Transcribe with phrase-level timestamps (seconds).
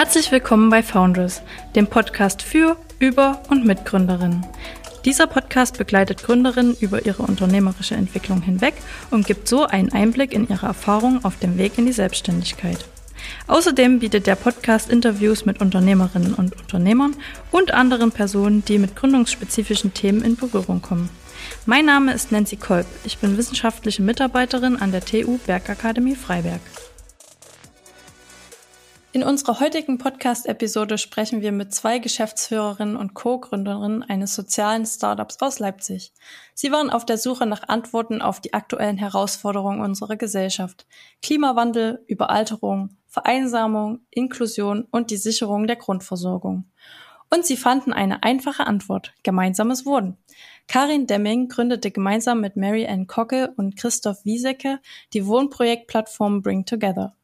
[0.00, 1.42] Herzlich willkommen bei Founders,
[1.76, 4.46] dem Podcast für, über und mit Gründerinnen.
[5.04, 8.72] Dieser Podcast begleitet Gründerinnen über ihre unternehmerische Entwicklung hinweg
[9.10, 12.82] und gibt so einen Einblick in ihre Erfahrungen auf dem Weg in die Selbstständigkeit.
[13.46, 17.14] Außerdem bietet der Podcast Interviews mit Unternehmerinnen und Unternehmern
[17.50, 21.10] und anderen Personen, die mit gründungsspezifischen Themen in Berührung kommen.
[21.66, 22.86] Mein Name ist Nancy Kolb.
[23.04, 26.62] Ich bin wissenschaftliche Mitarbeiterin an der TU Bergakademie Freiberg.
[29.12, 35.58] In unserer heutigen Podcast-Episode sprechen wir mit zwei Geschäftsführerinnen und Co-Gründerinnen eines sozialen Startups aus
[35.58, 36.12] Leipzig.
[36.54, 40.86] Sie waren auf der Suche nach Antworten auf die aktuellen Herausforderungen unserer Gesellschaft.
[41.22, 46.70] Klimawandel, Überalterung, Vereinsamung, Inklusion und die Sicherung der Grundversorgung.
[47.30, 50.18] Und sie fanden eine einfache Antwort, gemeinsames Wohnen.
[50.68, 54.78] Karin Demming gründete gemeinsam mit Mary Ann Kocke und Christoph Wiesecke
[55.14, 57.16] die Wohnprojektplattform Bring Together.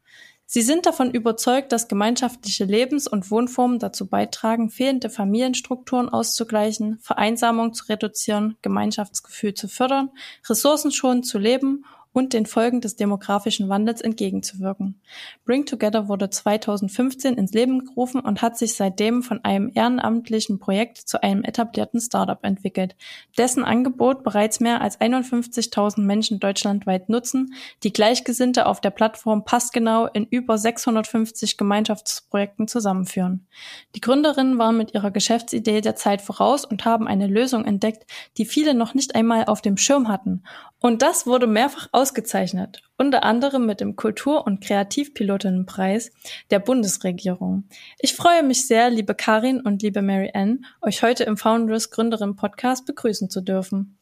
[0.48, 7.74] Sie sind davon überzeugt, dass gemeinschaftliche Lebens- und Wohnformen dazu beitragen, fehlende Familienstrukturen auszugleichen, Vereinsamung
[7.74, 10.10] zu reduzieren, Gemeinschaftsgefühl zu fördern,
[10.48, 11.84] ressourcenschonend zu leben
[12.16, 15.02] und den Folgen des demografischen Wandels entgegenzuwirken.
[15.44, 20.96] Bring Together wurde 2015 ins Leben gerufen und hat sich seitdem von einem ehrenamtlichen Projekt
[20.96, 22.96] zu einem etablierten Startup entwickelt,
[23.36, 30.06] dessen Angebot bereits mehr als 51.000 Menschen deutschlandweit nutzen, die Gleichgesinnte auf der Plattform passgenau
[30.06, 33.46] in über 650 Gemeinschaftsprojekten zusammenführen.
[33.94, 38.46] Die Gründerinnen waren mit ihrer Geschäftsidee der Zeit voraus und haben eine Lösung entdeckt, die
[38.46, 40.44] viele noch nicht einmal auf dem Schirm hatten
[40.86, 46.12] und das wurde mehrfach ausgezeichnet, unter anderem mit dem Kultur- und Kreativpilotinnenpreis
[46.52, 47.64] der Bundesregierung.
[47.98, 52.36] Ich freue mich sehr, liebe Karin und liebe Mary Ann, euch heute im Founders Gründerin
[52.36, 53.98] Podcast begrüßen zu dürfen.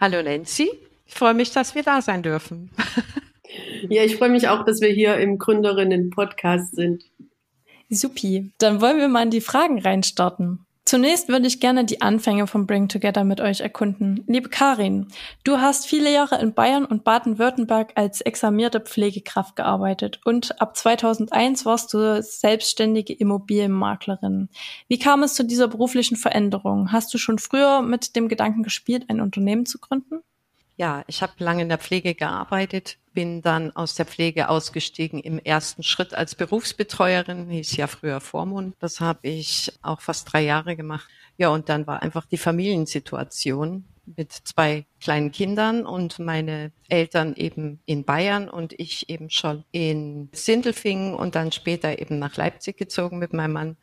[0.00, 0.70] Hallo Nancy,
[1.04, 2.70] ich freue mich, dass wir da sein dürfen.
[3.90, 7.04] Ja, ich freue mich auch, dass wir hier im Gründerinnen Podcast sind.
[7.90, 10.64] Supi, dann wollen wir mal in die Fragen reinstarten.
[10.84, 14.24] Zunächst würde ich gerne die Anfänge von Bring Together mit euch erkunden.
[14.26, 15.06] Liebe Karin,
[15.44, 21.64] du hast viele Jahre in Bayern und Baden-Württemberg als examierte Pflegekraft gearbeitet und ab 2001
[21.64, 24.48] warst du selbstständige Immobilienmaklerin.
[24.88, 26.90] Wie kam es zu dieser beruflichen Veränderung?
[26.90, 30.22] Hast du schon früher mit dem Gedanken gespielt, ein Unternehmen zu gründen?
[30.76, 35.38] Ja, ich habe lange in der Pflege gearbeitet, bin dann aus der Pflege ausgestiegen im
[35.38, 38.74] ersten Schritt als Berufsbetreuerin, hieß ja früher Vormund.
[38.78, 41.08] Das habe ich auch fast drei Jahre gemacht.
[41.36, 43.84] Ja, und dann war einfach die Familiensituation
[44.16, 50.28] mit zwei kleinen Kindern und meine Eltern eben in Bayern und ich eben schon in
[50.32, 53.76] Sindelfingen und dann später eben nach Leipzig gezogen mit meinem Mann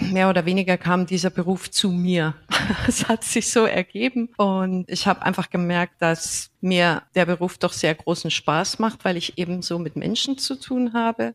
[0.00, 2.34] mehr oder weniger kam dieser Beruf zu mir.
[2.86, 7.72] Es hat sich so ergeben und ich habe einfach gemerkt, dass mir der Beruf doch
[7.72, 11.34] sehr großen Spaß macht, weil ich eben so mit Menschen zu tun habe,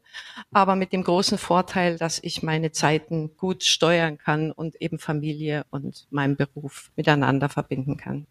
[0.51, 5.65] aber mit dem großen Vorteil, dass ich meine Zeiten gut steuern kann und eben Familie
[5.69, 8.25] und meinen Beruf miteinander verbinden kann.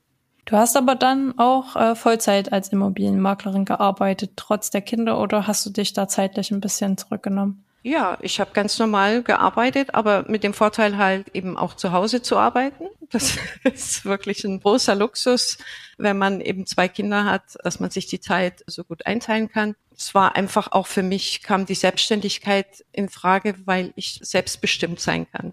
[0.47, 5.66] Du hast aber dann auch äh, Vollzeit als Immobilienmaklerin gearbeitet, trotz der Kinder, oder hast
[5.66, 7.66] du dich da zeitlich ein bisschen zurückgenommen?
[7.86, 12.20] Ja, ich habe ganz normal gearbeitet, aber mit dem Vorteil halt eben auch zu Hause
[12.20, 12.86] zu arbeiten.
[13.12, 15.58] Das ist wirklich ein großer Luxus,
[15.97, 19.76] wenn man eben zwei Kinder hat, dass man sich die Zeit so gut einteilen kann.
[19.97, 25.30] Es war einfach auch für mich, kam die Selbstständigkeit in Frage, weil ich selbstbestimmt sein
[25.30, 25.53] kann.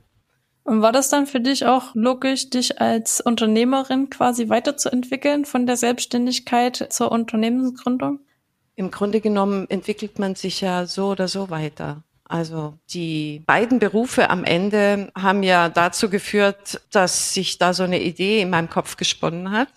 [0.63, 5.77] Und war das dann für dich auch logisch, dich als Unternehmerin quasi weiterzuentwickeln von der
[5.77, 8.21] Selbstständigkeit zur Unternehmensgründung?
[8.75, 12.03] Im Grunde genommen entwickelt man sich ja so oder so weiter.
[12.33, 18.01] Also die beiden Berufe am Ende haben ja dazu geführt, dass sich da so eine
[18.01, 19.67] Idee in meinem Kopf gesponnen hat.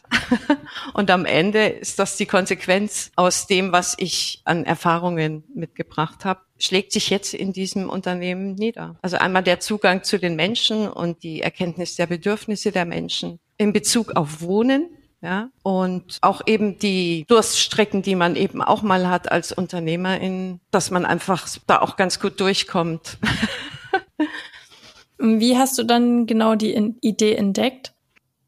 [0.94, 6.40] Und am Ende ist das die Konsequenz aus dem, was ich an Erfahrungen mitgebracht habe,
[6.58, 8.96] schlägt sich jetzt in diesem Unternehmen nieder.
[9.02, 13.74] Also einmal der Zugang zu den Menschen und die Erkenntnis der Bedürfnisse der Menschen in
[13.74, 19.30] Bezug auf Wohnen ja, und auch eben die Durststrecken, die man eben auch mal hat
[19.32, 23.18] als Unternehmerin, dass man einfach da auch ganz gut durchkommt.
[25.18, 27.94] Wie hast du dann genau die Idee entdeckt?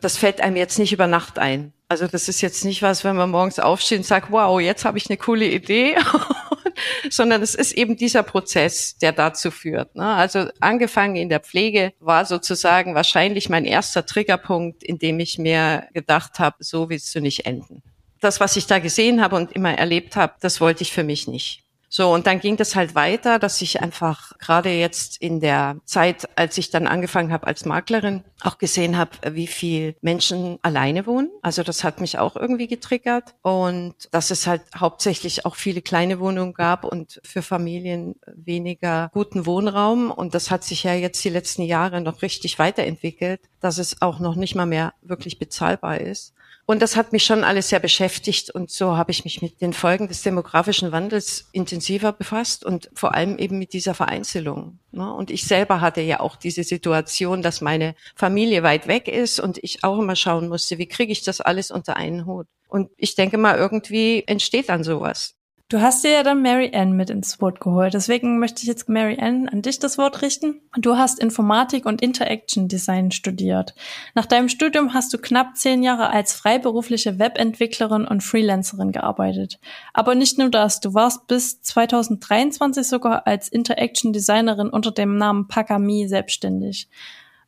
[0.01, 1.73] Das fällt einem jetzt nicht über Nacht ein.
[1.89, 4.99] Also das ist jetzt nicht was, wenn man morgens aufsteht und sagt, wow, jetzt habe
[4.99, 5.97] ich eine coole Idee
[7.11, 9.95] sondern es ist eben dieser Prozess, der dazu führt.
[9.95, 10.07] Ne?
[10.07, 15.89] Also angefangen in der Pflege war sozusagen wahrscheinlich mein erster Triggerpunkt, in dem ich mir
[15.93, 17.83] gedacht habe, so willst du nicht enden.
[18.21, 21.29] Das, was ich da gesehen habe und immer erlebt habe, das wollte ich für mich
[21.29, 21.63] nicht.
[21.91, 26.29] So, und dann ging das halt weiter, dass ich einfach gerade jetzt in der Zeit,
[26.37, 31.31] als ich dann angefangen habe als Maklerin, auch gesehen habe, wie viel Menschen alleine wohnen.
[31.43, 33.35] Also das hat mich auch irgendwie getriggert.
[33.43, 39.47] Und dass es halt hauptsächlich auch viele kleine Wohnungen gab und für Familien weniger guten
[39.47, 40.11] Wohnraum.
[40.11, 44.19] Und das hat sich ja jetzt die letzten Jahre noch richtig weiterentwickelt, dass es auch
[44.19, 46.35] noch nicht mal mehr wirklich bezahlbar ist.
[46.71, 49.73] Und das hat mich schon alles sehr beschäftigt und so habe ich mich mit den
[49.73, 54.79] Folgen des demografischen Wandels intensiver befasst und vor allem eben mit dieser Vereinzelung.
[54.93, 55.11] Ne?
[55.11, 59.57] Und ich selber hatte ja auch diese Situation, dass meine Familie weit weg ist und
[59.65, 62.47] ich auch immer schauen musste, wie kriege ich das alles unter einen Hut.
[62.69, 65.38] Und ich denke mal, irgendwie entsteht dann sowas.
[65.71, 67.93] Du hast dir ja dann Mary Ann mit ins Boot geholt.
[67.93, 70.63] Deswegen möchte ich jetzt Mary Ann an dich das Wort richten.
[70.79, 73.75] Du hast Informatik und Interaction Design studiert.
[74.15, 79.61] Nach deinem Studium hast du knapp zehn Jahre als freiberufliche Webentwicklerin und Freelancerin gearbeitet.
[79.93, 85.49] Aber nicht nur das, du warst bis 2023 sogar als Interaction Designerin unter dem Namen
[85.49, 86.89] Pakami selbstständig.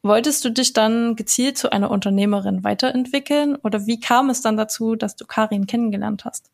[0.03, 4.95] Wolltest du dich dann gezielt zu einer Unternehmerin weiterentwickeln oder wie kam es dann dazu,
[4.95, 6.51] dass du Karin kennengelernt hast?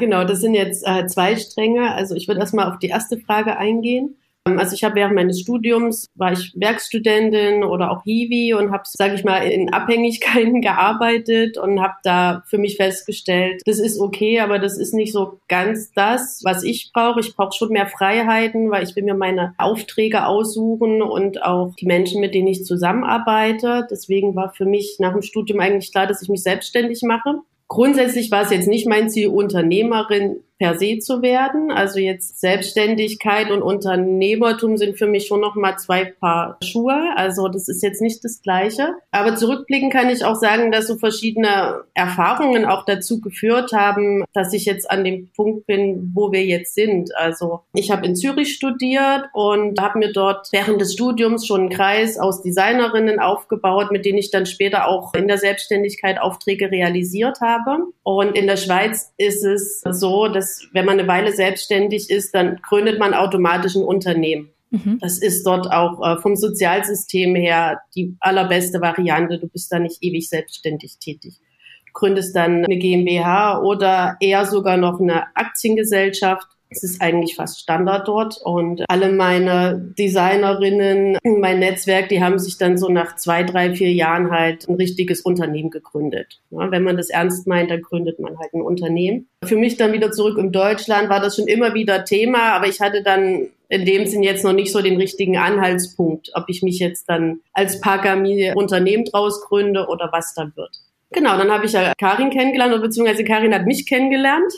[0.00, 1.94] Genau, das sind jetzt äh, zwei Stränge.
[1.94, 4.16] Also ich würde erstmal auf die erste Frage eingehen.
[4.46, 8.84] Ähm, also ich habe während meines Studiums war ich Werkstudentin oder auch Hiwi und habe,
[8.86, 14.40] sage ich mal, in Abhängigkeiten gearbeitet und habe da für mich festgestellt, das ist okay,
[14.40, 17.20] aber das ist nicht so ganz das, was ich brauche.
[17.20, 21.86] Ich brauche schon mehr Freiheiten, weil ich will mir meine Aufträge aussuchen und auch die
[21.86, 23.86] Menschen, mit denen ich zusammenarbeite.
[23.90, 27.42] Deswegen war für mich nach dem Studium eigentlich klar, dass ich mich selbstständig mache.
[27.70, 31.70] Grundsätzlich war es jetzt nicht mein Ziel, Unternehmerin per se zu werden.
[31.70, 37.14] Also jetzt Selbstständigkeit und Unternehmertum sind für mich schon noch mal zwei Paar Schuhe.
[37.16, 38.90] Also das ist jetzt nicht das Gleiche.
[39.10, 44.52] Aber zurückblicken kann ich auch sagen, dass so verschiedene Erfahrungen auch dazu geführt haben, dass
[44.52, 47.16] ich jetzt an dem Punkt bin, wo wir jetzt sind.
[47.16, 51.70] Also ich habe in Zürich studiert und habe mir dort während des Studiums schon einen
[51.70, 57.40] Kreis aus Designerinnen aufgebaut, mit denen ich dann später auch in der Selbstständigkeit Aufträge realisiert
[57.40, 57.78] habe.
[58.02, 62.60] Und in der Schweiz ist es so, dass wenn man eine Weile selbstständig ist, dann
[62.62, 64.50] gründet man automatisch ein Unternehmen.
[64.70, 64.98] Mhm.
[65.00, 69.38] Das ist dort auch äh, vom Sozialsystem her die allerbeste Variante.
[69.38, 71.40] Du bist da nicht ewig selbstständig tätig.
[71.86, 77.60] Du gründest dann eine GmbH oder eher sogar noch eine Aktiengesellschaft es ist eigentlich fast
[77.60, 83.42] Standard dort und alle meine Designerinnen, mein Netzwerk, die haben sich dann so nach zwei,
[83.42, 86.40] drei, vier Jahren halt ein richtiges Unternehmen gegründet.
[86.50, 89.28] Ja, wenn man das ernst meint, dann gründet man halt ein Unternehmen.
[89.44, 92.80] Für mich dann wieder zurück in Deutschland war das schon immer wieder Thema, aber ich
[92.80, 96.78] hatte dann in dem Sinn jetzt noch nicht so den richtigen Anhaltspunkt, ob ich mich
[96.78, 100.76] jetzt dann als Parkami Unternehmen draus gründe oder was dann wird.
[101.12, 104.52] Genau, dann habe ich ja Karin kennengelernt, beziehungsweise Karin hat mich kennengelernt.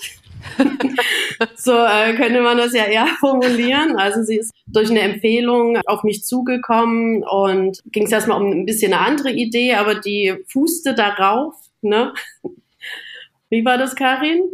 [1.56, 3.96] so äh, könnte man das ja eher formulieren.
[3.96, 8.66] Also sie ist durch eine Empfehlung auf mich zugekommen und ging es erstmal um ein
[8.66, 11.54] bisschen eine andere Idee, aber die fußte darauf.
[11.80, 12.12] Ne?
[13.50, 14.50] Wie war das, Karin?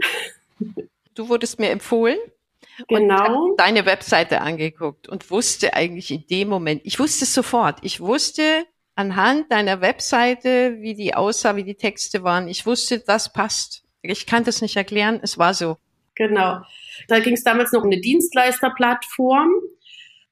[1.14, 2.19] Du wurdest mir empfohlen.
[2.87, 3.50] Genau.
[3.50, 8.00] Und deine Webseite angeguckt und wusste eigentlich in dem Moment, ich wusste es sofort, ich
[8.00, 8.64] wusste
[8.94, 13.82] anhand deiner Webseite, wie die aussah, wie die Texte waren, ich wusste, das passt.
[14.02, 15.76] Ich kann das nicht erklären, es war so.
[16.14, 16.60] Genau.
[17.08, 19.50] Da ging es damals noch um eine Dienstleisterplattform.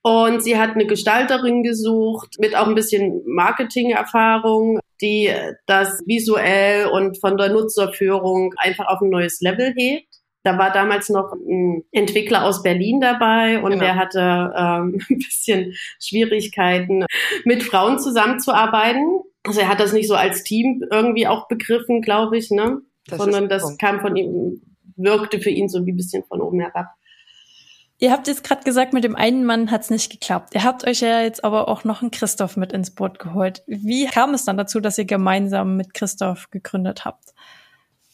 [0.03, 5.33] Und sie hat eine Gestalterin gesucht mit auch ein bisschen Marketingerfahrung, die
[5.67, 10.07] das visuell und von der Nutzerführung einfach auf ein neues Level hebt.
[10.45, 13.85] Da war damals noch ein Entwickler aus Berlin dabei und genau.
[13.85, 14.21] der hatte
[14.57, 17.05] ähm, ein bisschen Schwierigkeiten,
[17.45, 19.23] mit Frauen zusammenzuarbeiten.
[19.43, 22.81] Also er hat das nicht so als Team irgendwie auch begriffen, glaube ich, ne?
[23.09, 24.63] Das sondern das kam von ihm,
[24.97, 26.89] wirkte für ihn so wie ein bisschen von oben herab.
[27.99, 30.55] Ihr habt jetzt gerade gesagt, mit dem einen Mann hat's nicht geklappt.
[30.55, 33.63] Ihr habt euch ja jetzt aber auch noch einen Christoph mit ins Boot geholt.
[33.67, 37.33] Wie kam es dann dazu, dass ihr gemeinsam mit Christoph gegründet habt?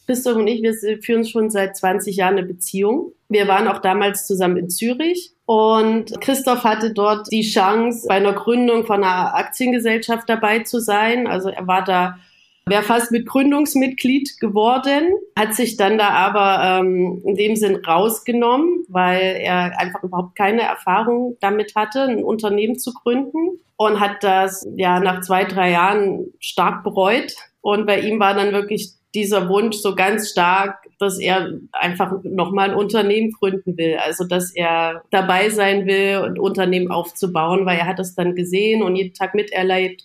[0.05, 3.11] Christoph und ich, wir führen schon seit 20 Jahren eine Beziehung.
[3.27, 8.33] Wir waren auch damals zusammen in Zürich und Christoph hatte dort die Chance, bei einer
[8.33, 11.27] Gründung von einer Aktiengesellschaft dabei zu sein.
[11.27, 12.17] Also er war da
[12.65, 18.85] wäre fast mit Gründungsmitglied geworden, hat sich dann da aber ähm, in dem Sinn rausgenommen,
[18.87, 24.65] weil er einfach überhaupt keine Erfahrung damit hatte, ein Unternehmen zu gründen und hat das
[24.75, 27.35] ja nach zwei, drei Jahren stark bereut.
[27.61, 32.71] Und bei ihm war dann wirklich dieser Wunsch so ganz stark, dass er einfach nochmal
[32.71, 33.97] ein Unternehmen gründen will.
[33.97, 38.81] Also, dass er dabei sein will und Unternehmen aufzubauen, weil er hat es dann gesehen
[38.81, 40.03] und jeden Tag miterlebt,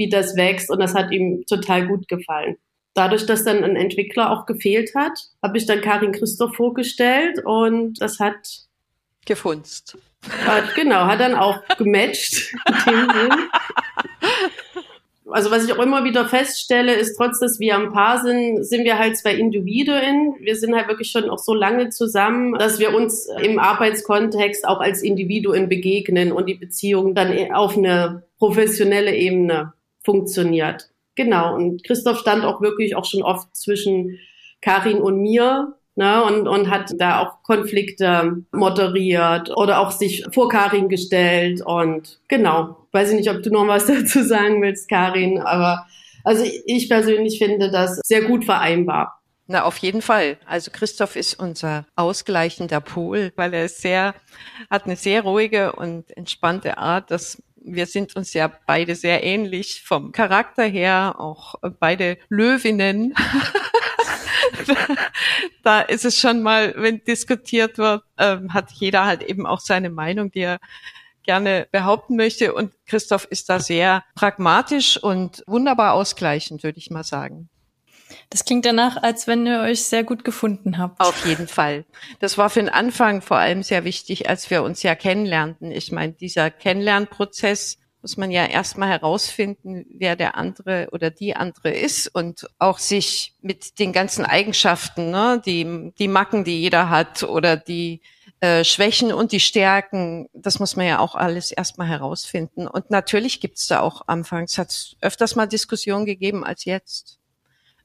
[0.00, 2.56] wie das wächst und das hat ihm total gut gefallen.
[2.94, 8.00] Dadurch, dass dann ein Entwickler auch gefehlt hat, habe ich dann Karin Christoph vorgestellt und
[8.00, 8.64] das hat
[9.26, 9.98] gefunzt.
[10.46, 12.54] Hat, genau, hat dann auch gematcht.
[15.30, 18.84] also was ich auch immer wieder feststelle, ist, trotz dass wir ein Paar sind, sind
[18.84, 20.34] wir halt zwei Individuen.
[20.40, 24.80] Wir sind halt wirklich schon auch so lange zusammen, dass wir uns im Arbeitskontext auch
[24.80, 30.88] als Individuen begegnen und die Beziehung dann auf eine professionelle Ebene funktioniert.
[31.14, 31.54] Genau.
[31.54, 34.18] Und Christoph stand auch wirklich auch schon oft zwischen
[34.60, 40.48] Karin und mir ne, und, und hat da auch Konflikte moderiert oder auch sich vor
[40.48, 42.76] Karin gestellt und genau.
[42.92, 45.86] Weiß ich nicht, ob du noch was dazu sagen willst, Karin, aber
[46.24, 49.20] also ich persönlich finde das sehr gut vereinbar.
[49.46, 50.36] Na, auf jeden Fall.
[50.46, 54.14] Also Christoph ist unser ausgleichender Pol, weil er ist sehr,
[54.70, 57.10] hat eine sehr ruhige und entspannte Art.
[57.10, 63.14] Das wir sind uns ja beide sehr ähnlich vom Charakter her, auch beide Löwinnen.
[65.62, 69.90] da ist es schon mal, wenn diskutiert wird, ähm, hat jeder halt eben auch seine
[69.90, 70.58] Meinung, die er
[71.22, 72.54] gerne behaupten möchte.
[72.54, 77.48] Und Christoph ist da sehr pragmatisch und wunderbar ausgleichend, würde ich mal sagen.
[78.30, 81.00] Das klingt danach, als wenn ihr euch sehr gut gefunden habt.
[81.00, 81.84] Auf jeden Fall.
[82.20, 85.72] Das war für den Anfang vor allem sehr wichtig, als wir uns ja kennenlernten.
[85.72, 91.70] Ich meine, dieser Kennenlernprozess muss man ja erstmal herausfinden, wer der andere oder die andere
[91.70, 97.24] ist und auch sich mit den ganzen Eigenschaften, ne, die, die Macken, die jeder hat
[97.24, 98.00] oder die
[98.40, 102.66] äh, Schwächen und die Stärken, das muss man ja auch alles erstmal herausfinden.
[102.66, 107.19] Und natürlich gibt's da auch anfangs, hat öfters mal Diskussionen gegeben als jetzt.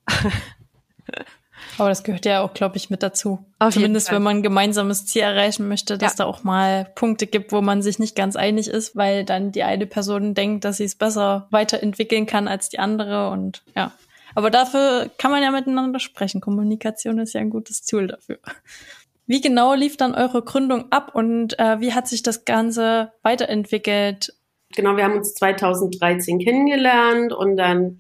[1.77, 3.45] Aber das gehört ja auch, glaube ich, mit dazu.
[3.59, 6.23] Auf Zumindest wenn man ein gemeinsames Ziel erreichen möchte, dass ja.
[6.23, 9.63] da auch mal Punkte gibt, wo man sich nicht ganz einig ist, weil dann die
[9.63, 13.91] eine Person denkt, dass sie es besser weiterentwickeln kann als die andere und ja.
[14.35, 16.41] Aber dafür kann man ja miteinander sprechen.
[16.41, 18.37] Kommunikation ist ja ein gutes Tool dafür.
[19.27, 24.33] Wie genau lief dann eure Gründung ab und äh, wie hat sich das Ganze weiterentwickelt?
[24.75, 27.99] Genau, wir haben uns 2013 kennengelernt und dann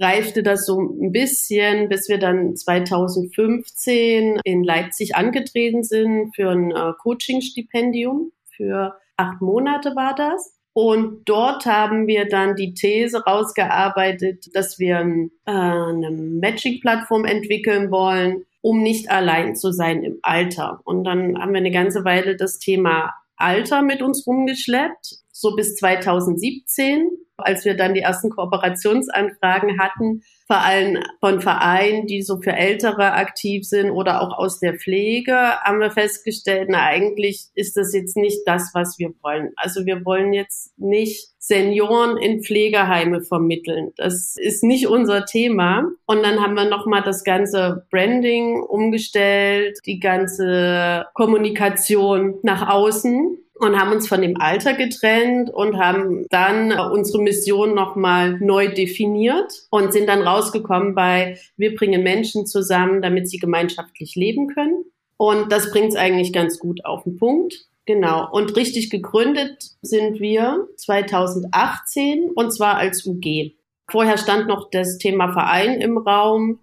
[0.00, 6.70] reifte das so ein bisschen, bis wir dann 2015 in Leipzig angetreten sind für ein
[6.70, 8.32] äh, Coaching-Stipendium.
[8.56, 10.54] Für acht Monate war das.
[10.72, 18.44] Und dort haben wir dann die These rausgearbeitet, dass wir äh, eine Matching-Plattform entwickeln wollen,
[18.60, 20.80] um nicht allein zu sein im Alter.
[20.84, 25.74] Und dann haben wir eine ganze Weile das Thema Alter mit uns rumgeschleppt, so bis
[25.76, 32.52] 2017 als wir dann die ersten Kooperationsanfragen hatten, vor allem von Vereinen, die so für
[32.52, 37.94] Ältere aktiv sind oder auch aus der Pflege, haben wir festgestellt, na eigentlich ist das
[37.94, 39.52] jetzt nicht das, was wir wollen.
[39.56, 43.92] Also wir wollen jetzt nicht Senioren in Pflegeheime vermitteln.
[43.96, 45.84] Das ist nicht unser Thema.
[46.06, 53.78] Und dann haben wir nochmal das ganze Branding umgestellt, die ganze Kommunikation nach außen und
[53.78, 59.92] haben uns von dem Alter getrennt und haben dann unsere Mission nochmal neu definiert und
[59.92, 64.84] sind dann rausgekommen bei, wir bringen Menschen zusammen, damit sie gemeinschaftlich leben können.
[65.16, 67.66] Und das bringt es eigentlich ganz gut auf den Punkt.
[67.86, 68.30] Genau.
[68.30, 73.54] Und richtig gegründet sind wir 2018 und zwar als UG.
[73.90, 76.60] Vorher stand noch das Thema Verein im Raum.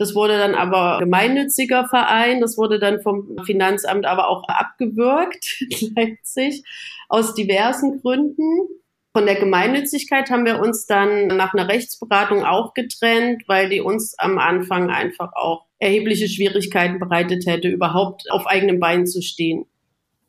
[0.00, 2.40] Das wurde dann aber gemeinnütziger Verein.
[2.40, 5.62] Das wurde dann vom Finanzamt aber auch abgewürgt,
[5.94, 6.64] Leipzig,
[7.10, 8.66] aus diversen Gründen.
[9.12, 14.18] Von der Gemeinnützigkeit haben wir uns dann nach einer Rechtsberatung auch getrennt, weil die uns
[14.18, 19.66] am Anfang einfach auch erhebliche Schwierigkeiten bereitet hätte, überhaupt auf eigenen Beinen zu stehen.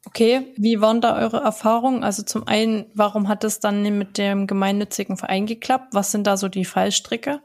[0.06, 2.04] Okay, wie waren da eure Erfahrungen?
[2.04, 5.94] Also zum einen, warum hat es dann mit dem gemeinnützigen Verein geklappt?
[5.94, 7.42] Was sind da so die Fallstricke?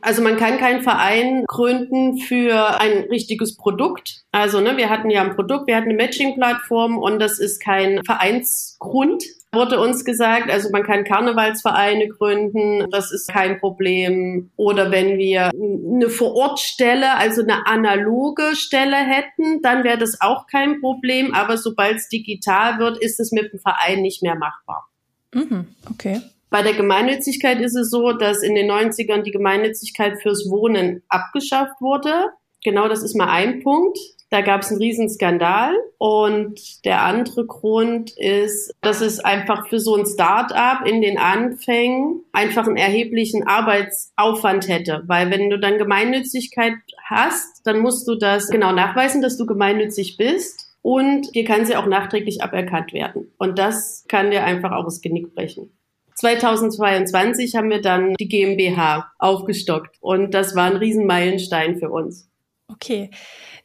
[0.00, 4.24] Also man kann keinen Verein gründen für ein richtiges Produkt.
[4.32, 8.04] Also ne, wir hatten ja ein Produkt, wir hatten eine Matching-Plattform und das ist kein
[8.04, 10.50] Vereinsgrund, wurde uns gesagt.
[10.50, 14.50] Also man kann Karnevalsvereine gründen, das ist kein Problem.
[14.56, 20.80] Oder wenn wir eine Vorortstelle, also eine analoge Stelle hätten, dann wäre das auch kein
[20.80, 21.32] Problem.
[21.32, 24.88] Aber sobald es digital wird, ist es mit dem Verein nicht mehr machbar.
[25.32, 26.20] Mhm, okay.
[26.54, 31.80] Bei der Gemeinnützigkeit ist es so, dass in den 90ern die Gemeinnützigkeit fürs Wohnen abgeschafft
[31.80, 32.28] wurde.
[32.62, 33.98] Genau, das ist mal ein Punkt.
[34.30, 35.74] Da gab es einen Riesenskandal.
[35.98, 42.22] Und der andere Grund ist, dass es einfach für so ein Start-up in den Anfängen
[42.30, 45.02] einfach einen erheblichen Arbeitsaufwand hätte.
[45.08, 50.16] Weil wenn du dann Gemeinnützigkeit hast, dann musst du das genau nachweisen, dass du gemeinnützig
[50.18, 50.72] bist.
[50.82, 53.32] Und dir kann sie auch nachträglich aberkannt werden.
[53.38, 55.76] Und das kann dir einfach auch das Genick brechen.
[56.24, 62.30] 2022 haben wir dann die GmbH aufgestockt und das war ein Riesenmeilenstein für uns.
[62.66, 63.10] Okay.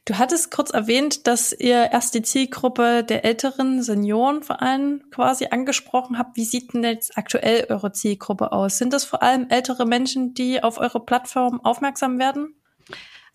[0.04, 5.46] Du hattest kurz erwähnt, dass ihr erst die Zielgruppe der älteren Senioren vor allem quasi
[5.50, 6.36] angesprochen habt.
[6.36, 8.76] Wie sieht denn jetzt aktuell eure Zielgruppe aus?
[8.76, 12.59] Sind das vor allem ältere Menschen, die auf eure Plattform aufmerksam werden?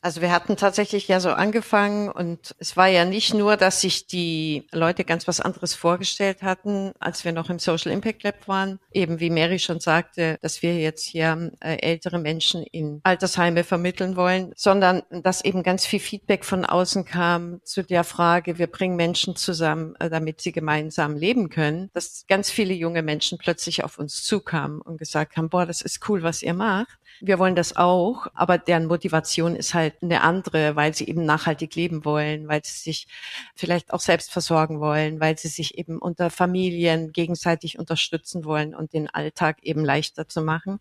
[0.06, 4.06] Also wir hatten tatsächlich ja so angefangen und es war ja nicht nur, dass sich
[4.06, 8.78] die Leute ganz was anderes vorgestellt hatten, als wir noch im Social Impact Lab waren.
[8.92, 14.16] Eben wie Mary schon sagte, dass wir jetzt hier äh, ältere Menschen in Altersheime vermitteln
[14.16, 18.98] wollen, sondern dass eben ganz viel Feedback von außen kam zu der Frage, wir bringen
[18.98, 23.98] Menschen zusammen, äh, damit sie gemeinsam leben können, dass ganz viele junge Menschen plötzlich auf
[23.98, 27.00] uns zukamen und gesagt haben, boah, das ist cool, was ihr macht.
[27.22, 31.76] Wir wollen das auch, aber deren Motivation ist halt eine andere, weil sie eben nachhaltig
[31.76, 33.08] leben wollen, weil sie sich
[33.56, 38.94] vielleicht auch selbst versorgen wollen, weil sie sich eben unter Familien gegenseitig unterstützen wollen und
[38.94, 40.80] den Alltag eben leichter zu machen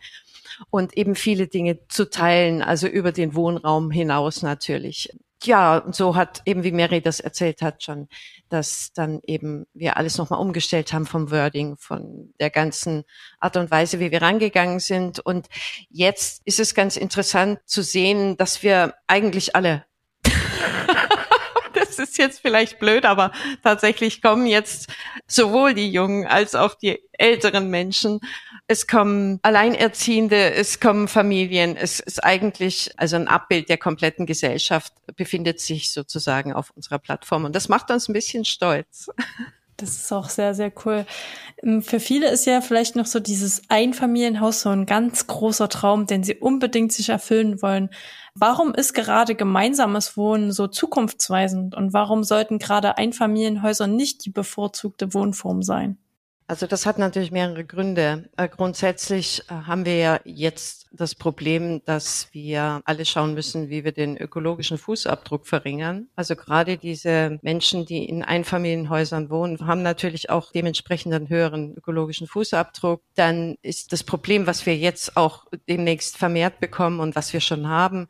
[0.70, 5.10] und eben viele Dinge zu teilen, also über den Wohnraum hinaus natürlich
[5.46, 8.08] ja, und so hat eben, wie Mary das erzählt hat, schon,
[8.48, 13.04] dass dann eben wir alles nochmal umgestellt haben vom Wording, von der ganzen
[13.40, 15.20] Art und Weise, wie wir rangegangen sind.
[15.20, 15.48] Und
[15.90, 19.84] jetzt ist es ganz interessant zu sehen, dass wir eigentlich alle
[21.98, 23.32] das ist jetzt vielleicht blöd, aber
[23.62, 24.88] tatsächlich kommen jetzt
[25.26, 28.20] sowohl die jungen als auch die älteren Menschen
[28.66, 31.76] es kommen Alleinerziehende, es kommen Familien.
[31.76, 37.44] Es ist eigentlich also ein Abbild der kompletten Gesellschaft befindet sich sozusagen auf unserer Plattform
[37.44, 39.10] und das macht uns ein bisschen stolz.
[39.76, 41.04] Das ist auch sehr, sehr cool.
[41.62, 46.06] Ähm, für viele ist ja vielleicht noch so dieses Einfamilienhaus so ein ganz großer Traum,
[46.06, 47.90] den sie unbedingt sich erfüllen wollen.
[48.34, 55.14] Warum ist gerade gemeinsames Wohnen so zukunftsweisend und warum sollten gerade Einfamilienhäuser nicht die bevorzugte
[55.14, 55.98] Wohnform sein?
[56.46, 58.28] Also das hat natürlich mehrere Gründe.
[58.36, 63.82] Äh, grundsätzlich äh, haben wir ja jetzt das Problem, dass wir alle schauen müssen, wie
[63.82, 66.08] wir den ökologischen Fußabdruck verringern.
[66.16, 72.26] Also gerade diese Menschen, die in Einfamilienhäusern wohnen, haben natürlich auch dementsprechend einen höheren ökologischen
[72.26, 73.02] Fußabdruck.
[73.14, 77.68] Dann ist das Problem, was wir jetzt auch demnächst vermehrt bekommen und was wir schon
[77.68, 78.08] haben,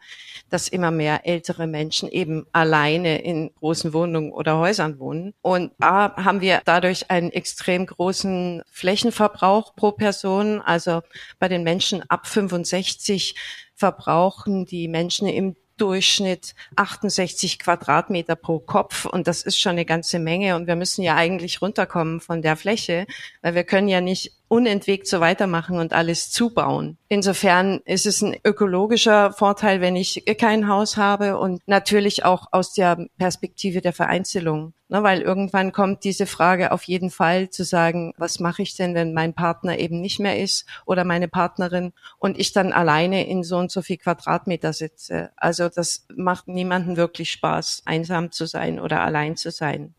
[0.50, 5.34] dass immer mehr ältere Menschen eben alleine in großen Wohnungen oder Häusern wohnen.
[5.40, 8.23] Und da haben wir dadurch einen extrem großen
[8.70, 10.60] Flächenverbrauch pro Person.
[10.60, 11.02] Also
[11.38, 13.34] bei den Menschen ab 65 65
[13.74, 20.20] verbrauchen die Menschen im Durchschnitt 68 Quadratmeter pro Kopf und das ist schon eine ganze
[20.20, 23.06] Menge und wir müssen ja eigentlich runterkommen von der Fläche,
[23.42, 26.96] weil wir können ja nicht unentwegt so weitermachen und alles zubauen.
[27.08, 32.72] Insofern ist es ein ökologischer Vorteil, wenn ich kein Haus habe und natürlich auch aus
[32.72, 34.72] der Perspektive der Vereinzelung.
[34.88, 38.94] Ne, weil irgendwann kommt diese Frage auf jeden Fall zu sagen, was mache ich denn,
[38.94, 43.42] wenn mein Partner eben nicht mehr ist oder meine Partnerin und ich dann alleine in
[43.42, 45.30] so und so viel Quadratmeter sitze.
[45.36, 49.94] Also das macht niemanden wirklich Spaß, einsam zu sein oder allein zu sein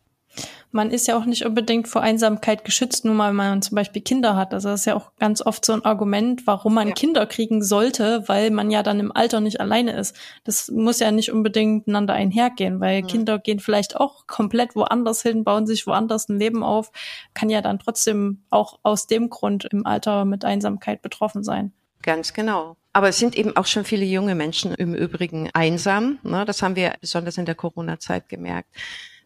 [0.71, 4.36] man ist ja auch nicht unbedingt vor Einsamkeit geschützt, nur weil man zum Beispiel Kinder
[4.36, 4.54] hat.
[4.54, 6.93] Also das ist ja auch ganz oft so ein Argument, warum man ja.
[6.93, 10.15] Kinder kriegen sollte, weil man ja dann im Alter nicht alleine ist.
[10.43, 13.06] Das muss ja nicht unbedingt einander einhergehen, weil ja.
[13.06, 16.91] Kinder gehen vielleicht auch komplett woanders hin, bauen sich woanders ein Leben auf,
[17.34, 21.71] kann ja dann trotzdem auch aus dem Grund im Alter mit Einsamkeit betroffen sein.
[22.02, 22.76] Ganz genau.
[22.93, 26.19] Aber es sind eben auch schon viele junge Menschen im Übrigen einsam.
[26.24, 26.45] Ne?
[26.45, 28.69] Das haben wir besonders in der Corona-Zeit gemerkt.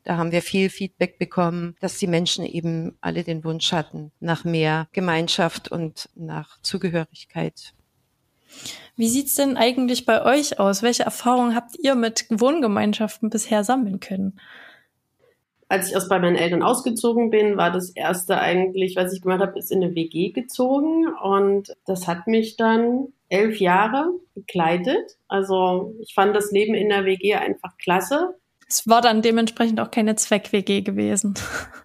[0.04, 4.44] Da haben wir viel Feedback bekommen, dass die Menschen eben alle den Wunsch hatten nach
[4.44, 7.74] mehr Gemeinschaft und nach Zugehörigkeit.
[8.96, 10.82] Wie sieht's denn eigentlich bei euch aus?
[10.82, 14.40] Welche Erfahrungen habt ihr mit Wohngemeinschaften bisher sammeln können?
[15.68, 19.42] Als ich aus bei meinen Eltern ausgezogen bin, war das erste eigentlich, was ich gemacht
[19.42, 25.18] habe, ist in eine WG gezogen und das hat mich dann elf Jahre begleitet.
[25.28, 28.36] Also ich fand das Leben in der WG einfach klasse.
[28.69, 31.34] Es war dann dementsprechend auch keine Zweck-WG gewesen.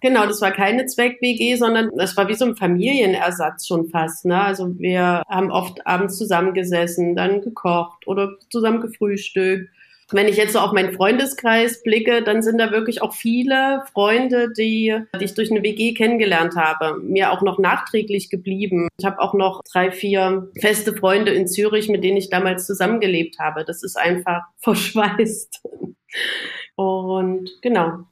[0.01, 4.25] Genau, das war keine Zweck-WG, sondern es war wie so ein Familienersatz schon fast.
[4.25, 4.39] Ne?
[4.39, 9.69] Also wir haben oft abends zusammengesessen, dann gekocht oder zusammen gefrühstückt.
[10.11, 14.53] Wenn ich jetzt so auf meinen Freundeskreis blicke, dann sind da wirklich auch viele Freunde,
[14.55, 18.87] die, die ich durch eine WG kennengelernt habe, mir auch noch nachträglich geblieben.
[18.99, 23.39] Ich habe auch noch drei, vier feste Freunde in Zürich, mit denen ich damals zusammengelebt
[23.39, 23.65] habe.
[23.65, 25.63] Das ist einfach verschweißt.
[26.75, 28.05] Und genau.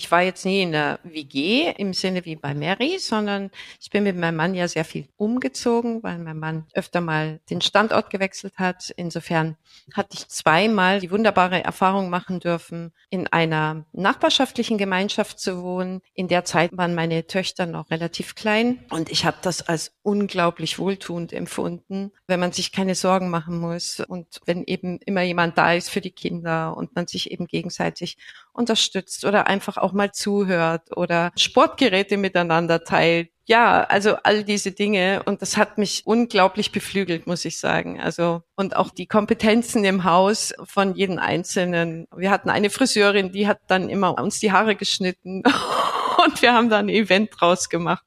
[0.00, 3.50] Ich war jetzt nie in der WG im Sinne wie bei Mary, sondern
[3.82, 7.60] ich bin mit meinem Mann ja sehr viel umgezogen, weil mein Mann öfter mal den
[7.60, 8.94] Standort gewechselt hat.
[8.96, 9.58] Insofern
[9.92, 16.00] hatte ich zweimal die wunderbare Erfahrung machen dürfen, in einer nachbarschaftlichen Gemeinschaft zu wohnen.
[16.14, 20.78] In der Zeit waren meine Töchter noch relativ klein und ich habe das als unglaublich
[20.78, 25.74] wohltuend empfunden, wenn man sich keine Sorgen machen muss und wenn eben immer jemand da
[25.74, 28.16] ist für die Kinder und man sich eben gegenseitig
[28.52, 33.30] unterstützt oder einfach auch mal zuhört oder Sportgeräte miteinander teilt.
[33.46, 38.00] Ja, also all diese Dinge und das hat mich unglaublich beflügelt, muss ich sagen.
[38.00, 42.06] Also und auch die Kompetenzen im Haus von jedem Einzelnen.
[42.14, 45.42] Wir hatten eine Friseurin, die hat dann immer uns die Haare geschnitten
[46.24, 48.04] und wir haben da ein Event draus gemacht.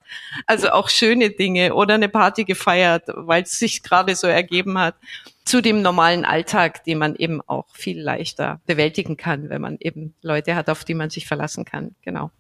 [0.48, 4.96] Also auch schöne Dinge oder eine Party gefeiert, weil es sich gerade so ergeben hat
[5.46, 10.16] zu dem normalen Alltag, den man eben auch viel leichter bewältigen kann, wenn man eben
[10.22, 11.96] Leute hat, auf die man sich verlassen kann.
[12.02, 12.32] Genau.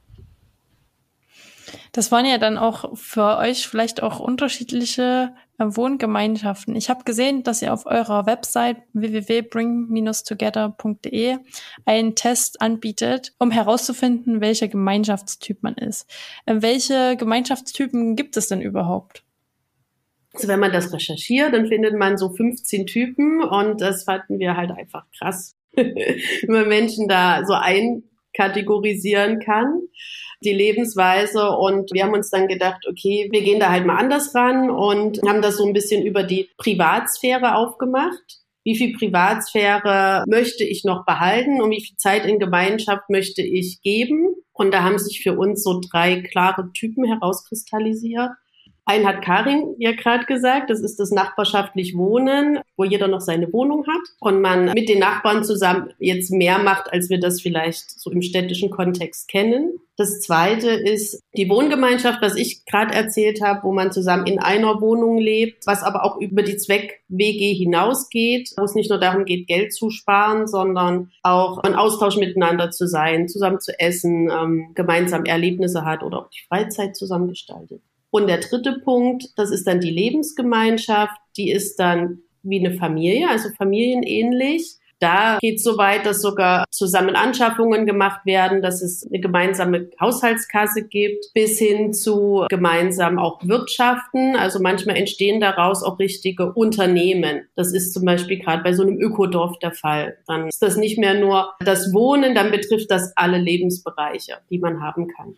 [1.91, 6.75] Das waren ja dann auch für euch vielleicht auch unterschiedliche äh, Wohngemeinschaften.
[6.75, 11.37] Ich habe gesehen, dass ihr auf eurer Website www.bring-together.de
[11.85, 16.09] einen Test anbietet, um herauszufinden, welcher Gemeinschaftstyp man ist.
[16.45, 19.23] Äh, welche Gemeinschaftstypen gibt es denn überhaupt?
[20.33, 24.57] Also wenn man das recherchiert, dann findet man so 15 Typen und das fanden wir
[24.57, 29.81] halt einfach krass, wie man Menschen da so einkategorisieren kann
[30.43, 31.49] die Lebensweise.
[31.51, 35.19] Und wir haben uns dann gedacht, okay, wir gehen da halt mal anders ran und
[35.27, 38.39] haben das so ein bisschen über die Privatsphäre aufgemacht.
[38.65, 43.81] Wie viel Privatsphäre möchte ich noch behalten und wie viel Zeit in Gemeinschaft möchte ich
[43.81, 44.35] geben?
[44.53, 48.31] Und da haben sich für uns so drei klare Typen herauskristallisiert.
[48.85, 53.51] Einen hat Karin ja gerade gesagt, das ist das nachbarschaftlich Wohnen, wo jeder noch seine
[53.53, 57.99] Wohnung hat und man mit den Nachbarn zusammen jetzt mehr macht, als wir das vielleicht
[57.99, 59.79] so im städtischen Kontext kennen.
[59.95, 64.81] Das zweite ist die Wohngemeinschaft, was ich gerade erzählt habe, wo man zusammen in einer
[64.81, 69.47] Wohnung lebt, was aber auch über die Zweck-WG hinausgeht, wo es nicht nur darum geht,
[69.47, 75.23] Geld zu sparen, sondern auch ein Austausch miteinander zu sein, zusammen zu essen, ähm, gemeinsam
[75.23, 77.81] Erlebnisse hat oder auch die Freizeit zusammen gestaltet.
[78.13, 83.27] Und der dritte Punkt, das ist dann die Lebensgemeinschaft, die ist dann wie eine Familie,
[83.27, 84.75] also familienähnlich.
[84.99, 89.89] Da geht es so weit, dass sogar zusammen Anschaffungen gemacht werden, dass es eine gemeinsame
[89.99, 94.35] Haushaltskasse gibt, bis hin zu gemeinsam auch Wirtschaften.
[94.35, 97.47] Also manchmal entstehen daraus auch richtige Unternehmen.
[97.55, 100.19] Das ist zum Beispiel gerade bei so einem Ökodorf der Fall.
[100.27, 104.83] Dann ist das nicht mehr nur das Wohnen, dann betrifft das alle Lebensbereiche, die man
[104.83, 105.35] haben kann.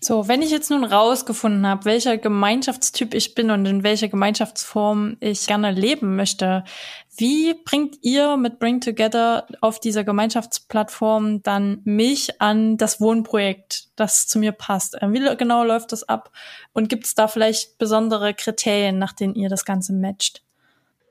[0.00, 5.16] So, wenn ich jetzt nun rausgefunden habe, welcher Gemeinschaftstyp ich bin und in welcher Gemeinschaftsform
[5.18, 6.62] ich gerne leben möchte,
[7.16, 14.28] wie bringt ihr mit Bring Together auf dieser Gemeinschaftsplattform dann mich an das Wohnprojekt, das
[14.28, 14.94] zu mir passt?
[15.02, 16.30] Äh, wie genau läuft das ab?
[16.72, 20.44] Und gibt es da vielleicht besondere Kriterien, nach denen ihr das Ganze matcht?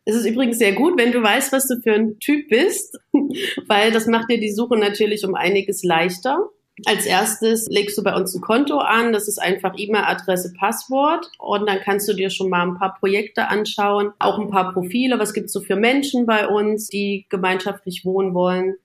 [0.06, 2.98] Es ist übrigens sehr gut, wenn du weißt, was du für ein Typ bist,
[3.68, 6.50] weil das macht dir die Suche natürlich um einiges leichter.
[6.86, 9.14] Als erstes legst du bei uns ein Konto an.
[9.14, 11.30] Das ist einfach E-Mail-Adresse, Passwort.
[11.40, 15.20] Und dann kannst du dir schon mal ein paar Projekte anschauen, auch ein paar Profile.
[15.20, 18.76] Was gibt's so für Menschen bei uns, die gemeinschaftlich wohnen wollen?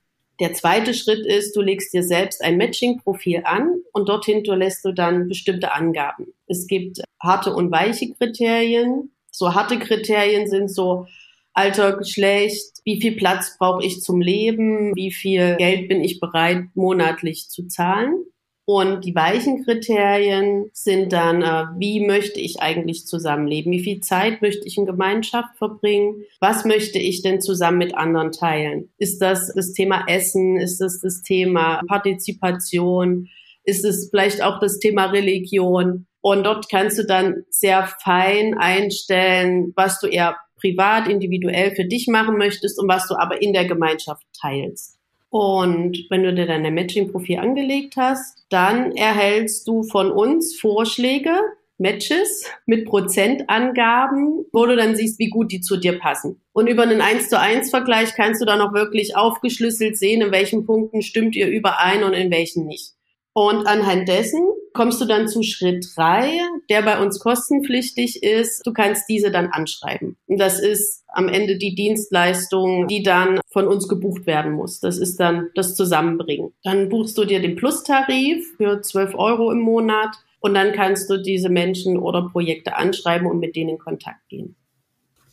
[0.40, 4.92] Der zweite Schritt ist, du legst dir selbst ein Matching-Profil an und dorthin hinterlässt du
[4.92, 6.32] dann bestimmte Angaben.
[6.46, 9.12] Es gibt harte und weiche Kriterien.
[9.30, 11.06] So harte Kriterien sind so,
[11.54, 16.64] Alter, Geschlecht, wie viel Platz brauche ich zum Leben, wie viel Geld bin ich bereit
[16.74, 18.24] monatlich zu zahlen.
[18.64, 23.72] Und die weichen Kriterien sind dann, äh, wie möchte ich eigentlich zusammenleben?
[23.72, 26.22] Wie viel Zeit möchte ich in Gemeinschaft verbringen?
[26.40, 28.92] Was möchte ich denn zusammen mit anderen teilen?
[28.98, 30.58] Ist das das Thema Essen?
[30.58, 33.28] Ist das das Thema Partizipation?
[33.64, 36.06] Ist es vielleicht auch das Thema Religion?
[36.20, 42.06] Und dort kannst du dann sehr fein einstellen, was du eher privat, individuell für dich
[42.08, 44.98] machen möchtest und was du aber in der Gemeinschaft teilst.
[45.28, 51.32] Und wenn du dir deine Matching-Profil angelegt hast, dann erhältst du von uns Vorschläge,
[51.78, 56.40] Matches mit Prozentangaben, wo du dann siehst, wie gut die zu dir passen.
[56.52, 60.32] Und über einen 1 zu 1 Vergleich kannst du dann auch wirklich aufgeschlüsselt sehen, in
[60.32, 62.92] welchen Punkten stimmt ihr überein und in welchen nicht.
[63.32, 66.30] Und anhand dessen kommst du dann zu Schritt drei,
[66.70, 68.66] der bei uns kostenpflichtig ist.
[68.66, 70.16] Du kannst diese dann anschreiben.
[70.26, 74.80] Und das ist am Ende die Dienstleistung, die dann von uns gebucht werden muss.
[74.80, 76.52] Das ist dann das Zusammenbringen.
[76.62, 81.18] Dann buchst du dir den Plus-Tarif für 12 Euro im Monat und dann kannst du
[81.18, 84.56] diese Menschen oder Projekte anschreiben und mit denen in Kontakt gehen.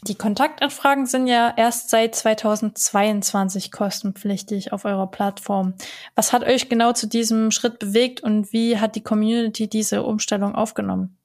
[0.03, 5.73] Die Kontaktanfragen sind ja erst seit 2022 kostenpflichtig auf eurer Plattform.
[6.15, 10.55] Was hat euch genau zu diesem Schritt bewegt und wie hat die Community diese Umstellung
[10.55, 11.17] aufgenommen?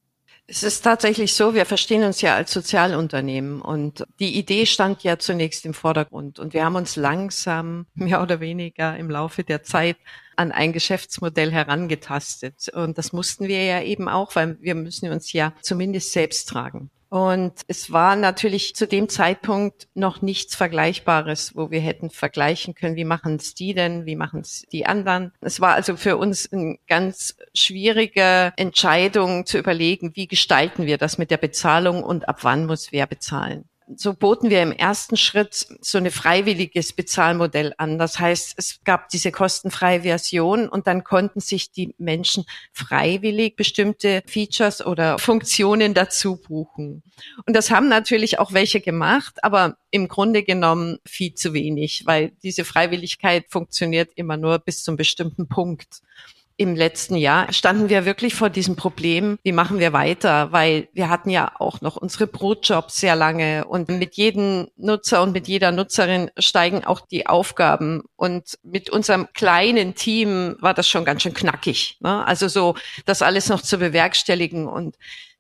[0.47, 5.19] Es ist tatsächlich so, wir verstehen uns ja als Sozialunternehmen und die Idee stand ja
[5.19, 9.97] zunächst im Vordergrund und wir haben uns langsam, mehr oder weniger im Laufe der Zeit
[10.37, 12.69] an ein Geschäftsmodell herangetastet.
[12.75, 16.91] Und das mussten wir ja eben auch, weil wir müssen uns ja zumindest selbst tragen.
[17.15, 22.97] Und es war natürlich zu dem Zeitpunkt noch nichts Vergleichbares, wo wir hätten vergleichen können,
[22.97, 25.33] wie machen es die denn, wie machen es die anderen.
[25.41, 31.17] Es war also für uns eine ganz schwierige Entscheidung zu überlegen, wie gestalten wir das
[31.17, 35.67] mit der Bezahlung und ab wann muss wer bezahlen so boten wir im ersten Schritt
[35.81, 37.99] so eine freiwilliges Bezahlmodell an.
[37.99, 44.23] Das heißt, es gab diese kostenfreie Version und dann konnten sich die Menschen freiwillig bestimmte
[44.27, 47.03] Features oder Funktionen dazu buchen.
[47.47, 52.33] Und das haben natürlich auch welche gemacht, aber im Grunde genommen viel zu wenig, weil
[52.43, 56.01] diese Freiwilligkeit funktioniert immer nur bis zum bestimmten Punkt
[56.57, 61.09] im letzten Jahr standen wir wirklich vor diesem Problem, wie machen wir weiter, weil wir
[61.09, 65.73] hatten ja auch noch unsere Brotjobs sehr lange und mit jedem Nutzer und mit jeder
[65.73, 71.35] Nutzerin steigen auch die Aufgaben und mit unserem kleinen Team war das schon ganz schön
[71.35, 71.97] knackig.
[72.01, 72.25] Ne?
[72.25, 74.97] Also so das alles noch zu bewerkstelligen und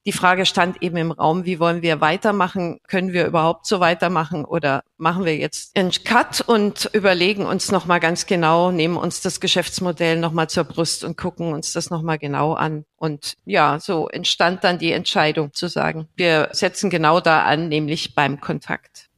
[0.06, 2.78] die Frage stand eben im Raum, wie wollen wir weitermachen?
[2.88, 8.00] Können wir überhaupt so weitermachen oder machen wir jetzt einen Cut und überlegen uns nochmal
[8.00, 12.52] ganz genau, nehmen uns das Geschäftsmodell nochmal zur Brust und gucken uns das nochmal genau
[12.52, 12.84] an.
[12.96, 18.14] Und ja, so entstand dann die Entscheidung zu sagen, wir setzen genau da an, nämlich
[18.14, 19.08] beim Kontakt.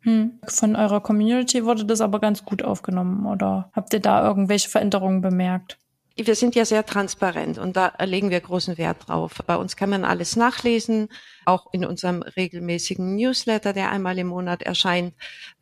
[0.00, 0.38] Hm.
[0.46, 5.22] Von eurer Community wurde das aber ganz gut aufgenommen oder habt ihr da irgendwelche Veränderungen
[5.22, 5.78] bemerkt?
[6.16, 9.42] Wir sind ja sehr transparent und da legen wir großen Wert drauf.
[9.46, 11.08] Bei uns kann man alles nachlesen,
[11.44, 15.14] auch in unserem regelmäßigen Newsletter, der einmal im Monat erscheint,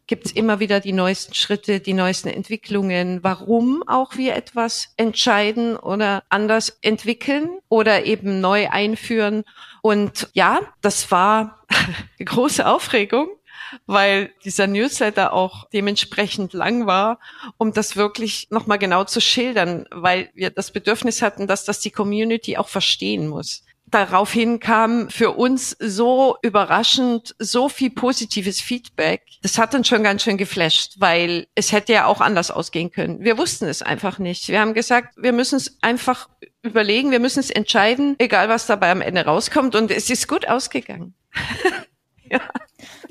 [0.07, 5.77] gibt es immer wieder die neuesten Schritte, die neuesten Entwicklungen, warum auch wir etwas entscheiden
[5.77, 9.45] oder anders entwickeln oder eben neu einführen.
[9.81, 11.65] Und ja, das war
[12.23, 13.29] große Aufregung
[13.87, 17.19] weil dieser Newsletter auch dementsprechend lang war,
[17.59, 21.91] um das wirklich nochmal genau zu schildern, weil wir das Bedürfnis hatten, dass das die
[21.91, 29.23] Community auch verstehen muss daraufhin kam für uns so überraschend so viel positives Feedback.
[29.43, 33.21] Das hat uns schon ganz schön geflasht, weil es hätte ja auch anders ausgehen können.
[33.21, 34.49] Wir wussten es einfach nicht.
[34.49, 36.29] Wir haben gesagt, wir müssen es einfach
[36.63, 39.75] überlegen, wir müssen es entscheiden, egal was dabei am Ende rauskommt.
[39.77, 41.15] Und es ist gut ausgegangen.
[42.31, 42.41] ja.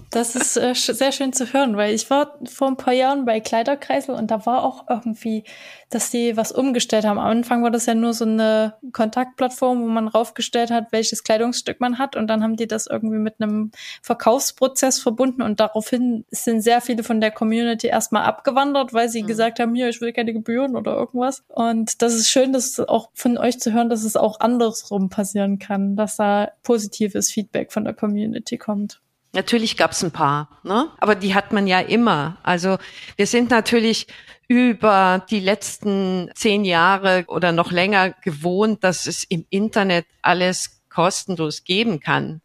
[0.10, 3.40] Das ist äh, sehr schön zu hören, weil ich war vor ein paar Jahren bei
[3.40, 5.44] Kleiderkreisel und da war auch irgendwie,
[5.90, 7.18] dass die was umgestellt haben.
[7.18, 11.80] Am Anfang war das ja nur so eine Kontaktplattform, wo man raufgestellt hat, welches Kleidungsstück
[11.80, 16.62] man hat und dann haben die das irgendwie mit einem Verkaufsprozess verbunden und daraufhin sind
[16.62, 19.28] sehr viele von der Community erstmal abgewandert, weil sie mhm.
[19.28, 21.44] gesagt haben, hier, ich will keine Gebühren oder irgendwas.
[21.48, 25.60] Und das ist schön, das auch von euch zu hören, dass es auch andersrum passieren
[25.60, 29.02] kann, dass da positives Feedback von der Community kommt.
[29.34, 30.90] Natürlich gab es ein paar, ne?
[30.98, 32.38] aber die hat man ja immer.
[32.44, 32.78] Also
[33.16, 34.08] wir sind natürlich
[34.50, 41.64] über die letzten zehn Jahre oder noch länger gewohnt, dass es im Internet alles kostenlos
[41.64, 42.42] geben kann.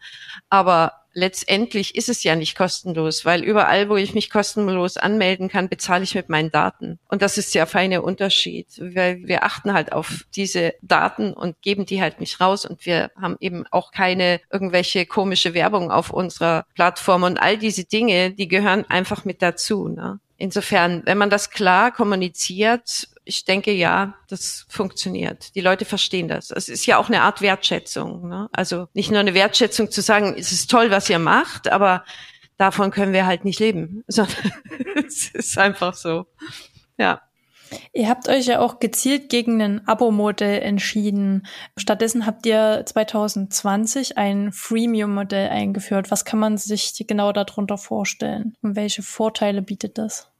[0.48, 5.70] Aber letztendlich ist es ja nicht kostenlos, weil überall, wo ich mich kostenlos anmelden kann,
[5.70, 6.98] bezahle ich mit meinen Daten.
[7.08, 11.86] Und das ist der feine Unterschied, weil wir achten halt auf diese Daten und geben
[11.86, 16.66] die halt nicht raus und wir haben eben auch keine irgendwelche komische Werbung auf unserer
[16.74, 19.88] Plattform und all diese Dinge, die gehören einfach mit dazu.
[19.88, 20.20] Ne?
[20.36, 25.54] Insofern, wenn man das klar kommuniziert, ich denke ja, das funktioniert.
[25.56, 26.50] Die Leute verstehen das.
[26.52, 28.28] Es ist ja auch eine Art Wertschätzung.
[28.28, 28.48] Ne?
[28.52, 32.04] Also nicht nur eine Wertschätzung zu sagen, es ist toll, was ihr macht, aber
[32.56, 34.52] davon können wir halt nicht leben, sondern
[35.06, 36.26] es ist einfach so.
[36.96, 37.20] Ja.
[37.92, 41.48] Ihr habt euch ja auch gezielt gegen ein Abo-Modell entschieden.
[41.76, 46.12] Stattdessen habt ihr 2020 ein Freemium-Modell eingeführt.
[46.12, 48.54] Was kann man sich genau darunter vorstellen?
[48.62, 50.30] Und welche Vorteile bietet das?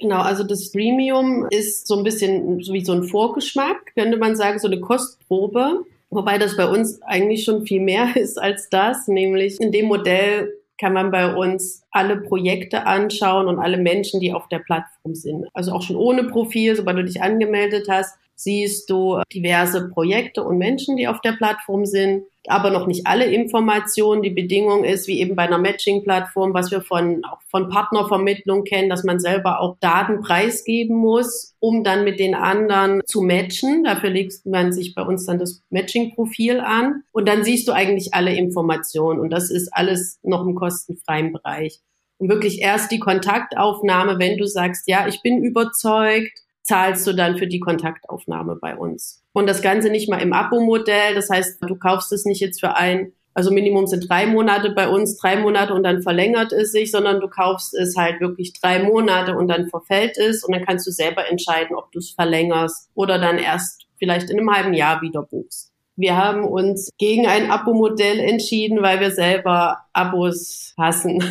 [0.00, 4.34] Genau, also das Freemium ist so ein bisschen so wie so ein Vorgeschmack, könnte man
[4.34, 5.84] sagen, so eine Kostprobe.
[6.08, 10.54] Wobei das bei uns eigentlich schon viel mehr ist als das, nämlich in dem Modell
[10.78, 15.46] kann man bei uns alle Projekte anschauen und alle Menschen, die auf der Plattform sind.
[15.52, 20.56] Also auch schon ohne Profil, sobald du dich angemeldet hast, siehst du diverse Projekte und
[20.56, 22.24] Menschen, die auf der Plattform sind.
[22.46, 24.22] Aber noch nicht alle Informationen.
[24.22, 28.88] Die Bedingung ist, wie eben bei einer Matching-Plattform, was wir von, auch von Partnervermittlung kennen,
[28.88, 33.84] dass man selber auch Daten preisgeben muss, um dann mit den anderen zu matchen.
[33.84, 38.14] Dafür legt man sich bei uns dann das Matching-Profil an und dann siehst du eigentlich
[38.14, 41.80] alle Informationen und das ist alles noch im kostenfreien Bereich.
[42.18, 47.36] Und wirklich erst die Kontaktaufnahme, wenn du sagst, ja, ich bin überzeugt, zahlst du dann
[47.36, 49.24] für die Kontaktaufnahme bei uns.
[49.32, 51.16] Und das Ganze nicht mal im Abo-Modell.
[51.16, 54.88] Das heißt, du kaufst es nicht jetzt für ein, also Minimum sind drei Monate bei
[54.88, 58.84] uns, drei Monate und dann verlängert es sich, sondern du kaufst es halt wirklich drei
[58.84, 62.88] Monate und dann verfällt es und dann kannst du selber entscheiden, ob du es verlängerst
[62.94, 65.69] oder dann erst vielleicht in einem halben Jahr wieder buchst.
[66.00, 71.22] Wir haben uns gegen ein Abo-Modell entschieden, weil wir selber Abos hassen.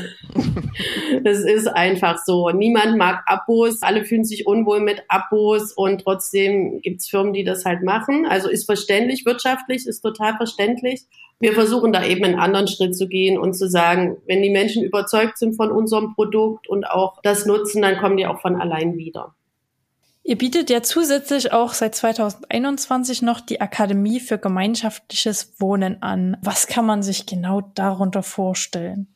[1.23, 2.51] das ist einfach so.
[2.51, 7.65] Niemand mag Abos, alle fühlen sich unwohl mit Abos und trotzdem gibt's Firmen, die das
[7.65, 8.27] halt machen.
[8.29, 11.01] Also ist verständlich, wirtschaftlich ist total verständlich.
[11.39, 14.83] Wir versuchen da eben einen anderen Schritt zu gehen und zu sagen, wenn die Menschen
[14.83, 18.97] überzeugt sind von unserem Produkt und auch das nutzen, dann kommen die auch von allein
[18.97, 19.33] wieder.
[20.29, 26.37] Ihr bietet ja zusätzlich auch seit 2021 noch die Akademie für gemeinschaftliches Wohnen an.
[26.43, 29.07] Was kann man sich genau darunter vorstellen?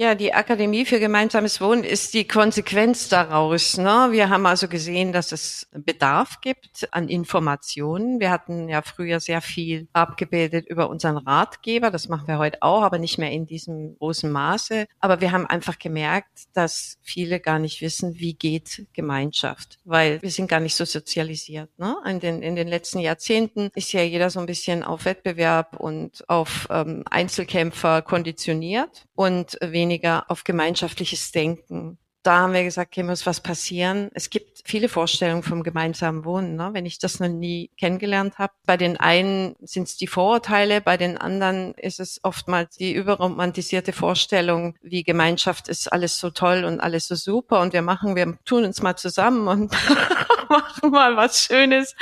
[0.00, 3.76] Ja, die Akademie für gemeinsames Wohnen ist die Konsequenz daraus.
[3.76, 4.08] Ne?
[4.12, 8.18] Wir haben also gesehen, dass es Bedarf gibt an Informationen.
[8.18, 11.90] Wir hatten ja früher sehr viel abgebildet über unseren Ratgeber.
[11.90, 14.86] Das machen wir heute auch, aber nicht mehr in diesem großen Maße.
[15.00, 20.30] Aber wir haben einfach gemerkt, dass viele gar nicht wissen, wie geht Gemeinschaft, weil wir
[20.30, 21.78] sind gar nicht so sozialisiert.
[21.78, 21.94] Ne?
[22.06, 26.26] In, den, in den letzten Jahrzehnten ist ja jeder so ein bisschen auf Wettbewerb und
[26.26, 31.98] auf ähm, Einzelkämpfer konditioniert und wenig weniger auf gemeinschaftliches Denken.
[32.22, 34.10] Da haben wir gesagt, hier muss was passieren.
[34.12, 36.68] Es gibt viele Vorstellungen vom gemeinsamen Wohnen, ne?
[36.74, 38.52] wenn ich das noch nie kennengelernt habe.
[38.66, 43.94] Bei den einen sind es die Vorurteile, bei den anderen ist es oftmals die überromantisierte
[43.94, 48.38] Vorstellung, wie Gemeinschaft ist alles so toll und alles so super und wir machen, wir
[48.44, 49.74] tun uns mal zusammen und
[50.48, 51.94] machen mal was Schönes.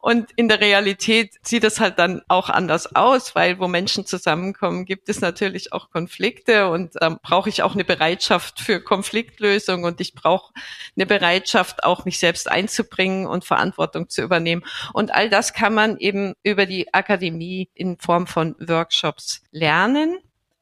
[0.00, 4.84] Und in der Realität sieht es halt dann auch anders aus, weil wo Menschen zusammenkommen,
[4.84, 10.00] gibt es natürlich auch Konflikte und ähm, brauche ich auch eine Bereitschaft für Konfliktlösung und
[10.00, 10.52] ich brauche
[10.96, 14.64] eine Bereitschaft, auch mich selbst einzubringen und Verantwortung zu übernehmen.
[14.92, 20.18] Und all das kann man eben über die Akademie in Form von Workshops lernen.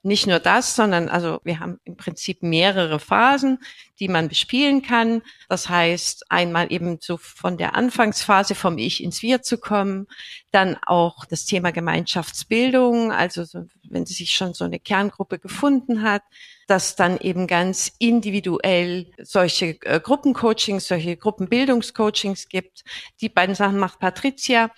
[0.06, 3.58] Nicht nur das, sondern also wir haben im Prinzip mehrere Phasen,
[3.98, 5.22] die man bespielen kann.
[5.48, 10.06] Das heißt, einmal eben so von der Anfangsphase vom Ich ins Wir zu kommen,
[10.50, 16.22] dann auch das Thema Gemeinschaftsbildung, also so, wenn sich schon so eine Kerngruppe gefunden hat,
[16.66, 22.84] dass dann eben ganz individuell solche äh, Gruppencoachings, solche Gruppenbildungscoachings gibt.
[23.22, 24.70] Die beiden Sachen macht Patricia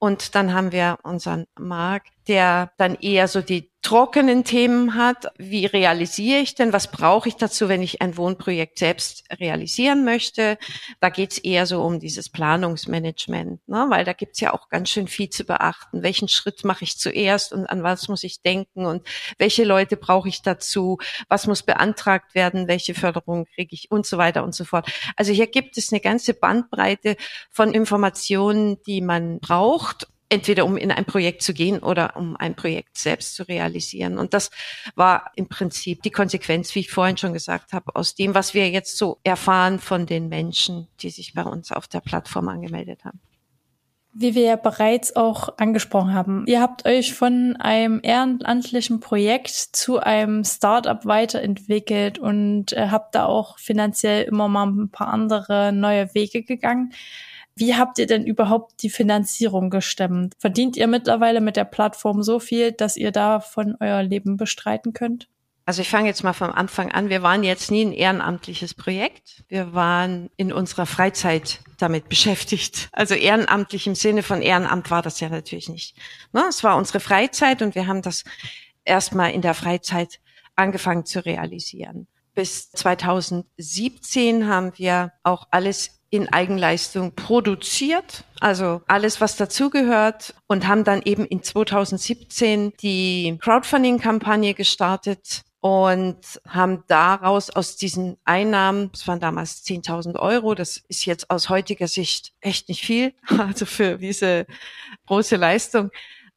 [0.00, 5.32] und dann haben wir unseren Marc, der dann eher so die trockenen Themen hat.
[5.38, 6.72] Wie realisiere ich denn?
[6.72, 10.56] Was brauche ich dazu, wenn ich ein Wohnprojekt selbst realisieren möchte?
[11.00, 13.86] Da geht es eher so um dieses Planungsmanagement, ne?
[13.90, 16.02] weil da gibt es ja auch ganz schön viel zu beachten.
[16.02, 19.06] Welchen Schritt mache ich zuerst und an was muss ich denken und
[19.38, 20.98] welche Leute brauche ich dazu?
[21.28, 22.68] Was muss beantragt werden?
[22.68, 24.88] Welche Förderung kriege ich und so weiter und so fort.
[25.16, 27.16] Also hier gibt es eine ganze Bandbreite
[27.50, 32.56] von Informationen, die man braucht entweder um in ein Projekt zu gehen oder um ein
[32.56, 34.16] Projekt selbst zu realisieren.
[34.16, 34.50] Und das
[34.94, 38.70] war im Prinzip die Konsequenz, wie ich vorhin schon gesagt habe, aus dem, was wir
[38.70, 43.20] jetzt so erfahren von den Menschen, die sich bei uns auf der Plattform angemeldet haben.
[44.14, 49.98] Wie wir ja bereits auch angesprochen haben, ihr habt euch von einem ehrenamtlichen Projekt zu
[49.98, 56.14] einem Startup weiterentwickelt und äh, habt da auch finanziell immer mal ein paar andere neue
[56.14, 56.92] Wege gegangen.
[57.54, 60.34] Wie habt ihr denn überhaupt die Finanzierung gestemmt?
[60.38, 65.28] Verdient ihr mittlerweile mit der Plattform so viel, dass ihr davon euer Leben bestreiten könnt?
[65.64, 67.08] Also ich fange jetzt mal vom Anfang an.
[67.08, 69.44] Wir waren jetzt nie ein ehrenamtliches Projekt.
[69.48, 72.88] Wir waren in unserer Freizeit damit beschäftigt.
[72.92, 75.96] Also ehrenamtlich im Sinne von Ehrenamt war das ja natürlich nicht.
[76.32, 76.42] Ne?
[76.48, 78.24] Es war unsere Freizeit und wir haben das
[78.84, 80.18] erstmal in der Freizeit
[80.56, 82.08] angefangen zu realisieren.
[82.34, 90.84] Bis 2017 haben wir auch alles in Eigenleistung produziert, also alles, was dazugehört und haben
[90.84, 99.20] dann eben in 2017 die Crowdfunding-Kampagne gestartet und haben daraus aus diesen Einnahmen, das waren
[99.20, 104.44] damals 10.000 Euro, das ist jetzt aus heutiger Sicht echt nicht viel, also für diese
[105.06, 105.90] große Leistung,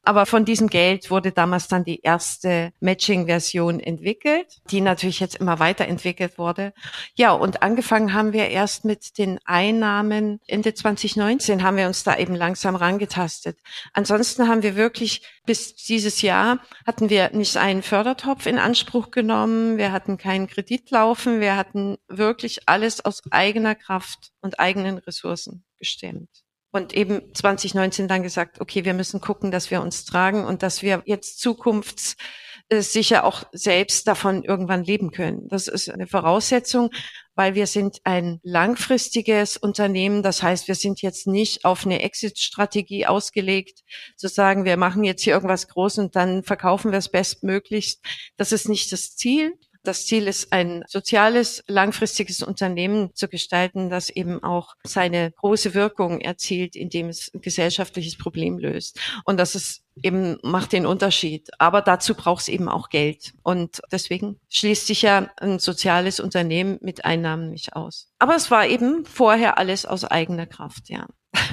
[0.06, 5.58] Aber von diesem Geld wurde damals dann die erste Matching-Version entwickelt, die natürlich jetzt immer
[5.58, 6.72] weiterentwickelt wurde.
[7.16, 12.16] Ja, und angefangen haben wir erst mit den Einnahmen Ende 2019 haben wir uns da
[12.16, 13.58] eben langsam rangetastet.
[13.94, 19.76] Ansonsten haben wir wirklich bis dieses Jahr hatten wir nicht einen Fördertopf in Anspruch genommen.
[19.76, 21.40] Wir hatten keinen Kredit laufen.
[21.40, 26.45] Wir hatten wirklich alles aus eigener Kraft und eigenen Ressourcen gestemmt
[26.76, 30.82] und eben 2019 dann gesagt, okay, wir müssen gucken, dass wir uns tragen und dass
[30.82, 35.48] wir jetzt zukunftssicher auch selbst davon irgendwann leben können.
[35.48, 36.90] Das ist eine Voraussetzung,
[37.34, 40.22] weil wir sind ein langfristiges Unternehmen.
[40.22, 43.80] Das heißt, wir sind jetzt nicht auf eine Exit-Strategie ausgelegt,
[44.16, 48.04] zu sagen, wir machen jetzt hier irgendwas groß und dann verkaufen wir es bestmöglichst.
[48.36, 49.54] Das ist nicht das Ziel,
[49.86, 56.20] das Ziel ist, ein soziales, langfristiges Unternehmen zu gestalten, das eben auch seine große Wirkung
[56.20, 58.98] erzielt, indem es ein gesellschaftliches Problem löst.
[59.24, 61.48] Und das ist eben macht den Unterschied.
[61.58, 63.32] Aber dazu braucht es eben auch Geld.
[63.42, 68.08] Und deswegen schließt sich ja ein soziales Unternehmen mit Einnahmen nicht aus.
[68.18, 71.06] Aber es war eben vorher alles aus eigener Kraft, ja.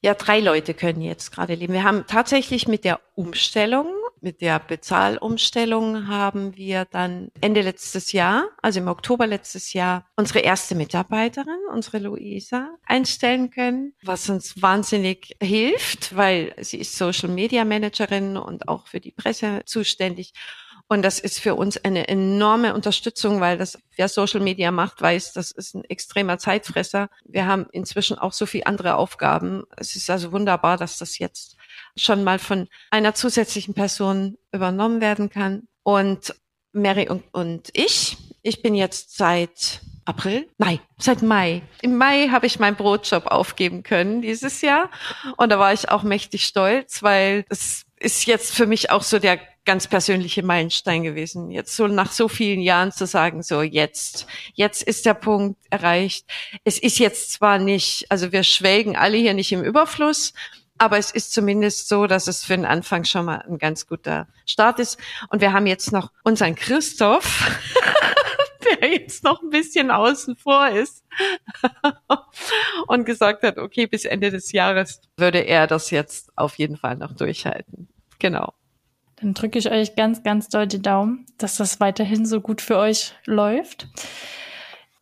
[0.00, 1.72] Ja, drei Leute können jetzt gerade leben.
[1.72, 3.88] Wir haben tatsächlich mit der Umstellung
[4.22, 10.40] mit der Bezahlumstellung haben wir dann Ende letztes Jahr, also im Oktober letztes Jahr, unsere
[10.40, 17.64] erste Mitarbeiterin, unsere Luisa, einstellen können, was uns wahnsinnig hilft, weil sie ist Social Media
[17.64, 20.32] Managerin und auch für die Presse zuständig.
[20.90, 25.34] Und das ist für uns eine enorme Unterstützung, weil das, wer Social Media macht, weiß,
[25.34, 27.10] das ist ein extremer Zeitfresser.
[27.26, 29.64] Wir haben inzwischen auch so viele andere Aufgaben.
[29.76, 31.57] Es ist also wunderbar, dass das jetzt
[31.96, 35.68] schon mal von einer zusätzlichen Person übernommen werden kann.
[35.82, 36.34] Und
[36.72, 40.48] Mary und, und ich, ich bin jetzt seit April?
[40.56, 41.60] Nein, seit Mai.
[41.82, 44.90] Im Mai habe ich meinen Brotjob aufgeben können dieses Jahr.
[45.36, 49.18] Und da war ich auch mächtig stolz, weil es ist jetzt für mich auch so
[49.18, 51.50] der ganz persönliche Meilenstein gewesen.
[51.50, 56.24] Jetzt so nach so vielen Jahren zu sagen, so jetzt, jetzt ist der Punkt erreicht.
[56.64, 60.32] Es ist jetzt zwar nicht, also wir schwelgen alle hier nicht im Überfluss,
[60.78, 64.28] aber es ist zumindest so, dass es für den Anfang schon mal ein ganz guter
[64.46, 64.98] Start ist.
[65.28, 67.58] Und wir haben jetzt noch unseren Christoph,
[68.80, 71.04] der jetzt noch ein bisschen außen vor ist
[72.86, 76.96] und gesagt hat, okay, bis Ende des Jahres würde er das jetzt auf jeden Fall
[76.96, 77.88] noch durchhalten.
[78.18, 78.54] Genau.
[79.16, 82.76] Dann drücke ich euch ganz, ganz doll die Daumen, dass das weiterhin so gut für
[82.76, 83.88] euch läuft.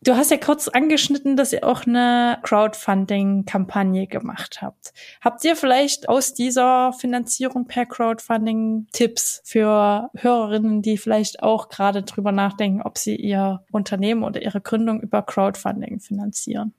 [0.03, 4.93] Du hast ja kurz angeschnitten, dass ihr auch eine Crowdfunding-Kampagne gemacht habt.
[5.21, 12.03] Habt ihr vielleicht aus dieser Finanzierung per Crowdfunding Tipps für Hörerinnen, die vielleicht auch gerade
[12.03, 16.73] drüber nachdenken, ob sie ihr Unternehmen oder ihre Gründung über Crowdfunding finanzieren?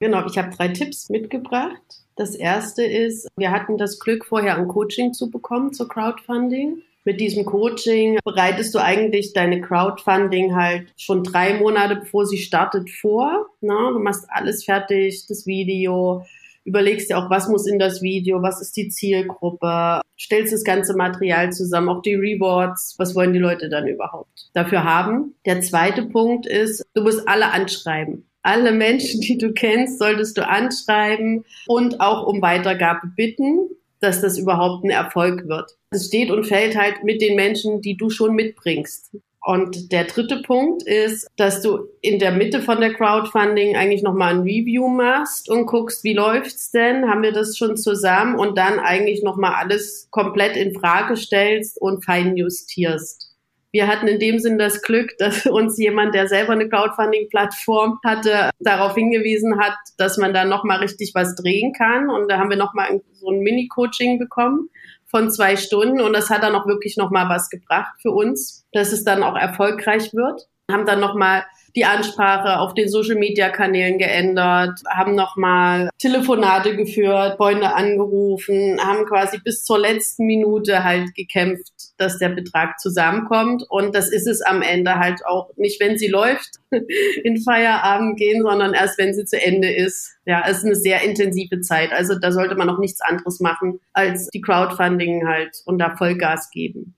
[0.00, 1.82] Genau, ich habe drei Tipps mitgebracht.
[2.16, 7.20] Das erste ist, wir hatten das Glück, vorher ein Coaching zu bekommen zur Crowdfunding mit
[7.20, 13.46] diesem Coaching bereitest du eigentlich deine Crowdfunding halt schon drei Monate bevor sie startet vor.
[13.60, 13.76] Ne?
[13.92, 16.24] Du machst alles fertig, das Video,
[16.64, 20.96] überlegst dir auch, was muss in das Video, was ist die Zielgruppe, stellst das ganze
[20.96, 25.34] Material zusammen, auch die Rewards, was wollen die Leute dann überhaupt dafür haben.
[25.44, 28.28] Der zweite Punkt ist, du musst alle anschreiben.
[28.44, 33.68] Alle Menschen, die du kennst, solltest du anschreiben und auch um Weitergabe bitten
[34.02, 35.70] dass das überhaupt ein Erfolg wird.
[35.90, 39.16] Es steht und fällt halt mit den Menschen, die du schon mitbringst.
[39.44, 44.34] Und der dritte Punkt ist, dass du in der Mitte von der Crowdfunding eigentlich nochmal
[44.34, 47.08] ein Review machst und guckst, wie läuft's denn?
[47.08, 48.38] Haben wir das schon zusammen?
[48.38, 53.31] Und dann eigentlich nochmal alles komplett in Frage stellst und fein justierst.
[53.72, 58.50] Wir hatten in dem Sinn das Glück, dass uns jemand, der selber eine Crowdfunding-Plattform hatte,
[58.60, 62.10] darauf hingewiesen hat, dass man da nochmal richtig was drehen kann.
[62.10, 64.68] Und da haben wir nochmal so ein Mini-Coaching bekommen
[65.12, 68.92] von zwei Stunden und das hat dann auch wirklich nochmal was gebracht für uns, dass
[68.92, 70.48] es dann auch erfolgreich wird.
[70.70, 71.44] Haben dann nochmal
[71.76, 79.04] die Ansprache auf den Social Media Kanälen geändert, haben nochmal Telefonate geführt, Freunde angerufen, haben
[79.04, 81.71] quasi bis zur letzten Minute halt gekämpft,
[82.02, 83.64] dass der Betrag zusammenkommt.
[83.68, 86.56] Und das ist es am Ende halt auch nicht, wenn sie läuft,
[87.24, 90.16] in Feierabend gehen, sondern erst, wenn sie zu Ende ist.
[90.26, 91.92] Ja, es ist eine sehr intensive Zeit.
[91.92, 96.50] Also da sollte man noch nichts anderes machen, als die Crowdfunding halt und da Vollgas
[96.50, 96.94] geben.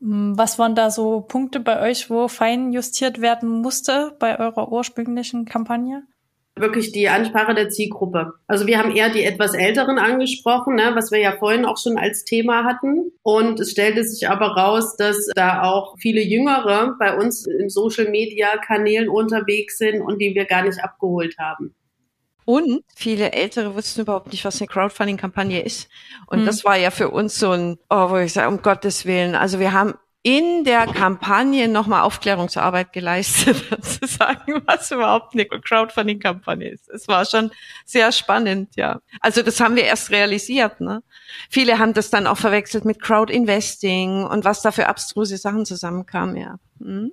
[0.00, 4.72] Hm, was waren da so Punkte bei euch, wo fein justiert werden musste bei eurer
[4.72, 6.04] ursprünglichen Kampagne?
[6.60, 8.34] Wirklich die Ansprache der Zielgruppe.
[8.46, 11.98] Also wir haben eher die etwas Älteren angesprochen, ne, was wir ja vorhin auch schon
[11.98, 13.12] als Thema hatten.
[13.22, 19.08] Und es stellte sich aber raus, dass da auch viele Jüngere bei uns in Social-Media-Kanälen
[19.08, 21.74] unterwegs sind und die wir gar nicht abgeholt haben.
[22.44, 25.88] Und viele Ältere wussten überhaupt nicht, was eine Crowdfunding-Kampagne ist.
[26.26, 26.46] Und mhm.
[26.46, 29.34] das war ja für uns so ein, oh, wo ich sage, um Gottes Willen.
[29.34, 36.68] Also wir haben in der Kampagne nochmal Aufklärungsarbeit geleistet, zu sagen, was überhaupt eine Crowdfunding-Kampagne
[36.68, 36.90] ist.
[36.90, 37.50] Es war schon
[37.86, 39.00] sehr spannend, ja.
[39.20, 40.80] Also das haben wir erst realisiert.
[40.80, 41.02] Ne?
[41.48, 46.36] Viele haben das dann auch verwechselt mit Crowd-Investing und was da für abstruse Sachen zusammenkamen,
[46.36, 46.56] ja.
[46.80, 47.12] Hm?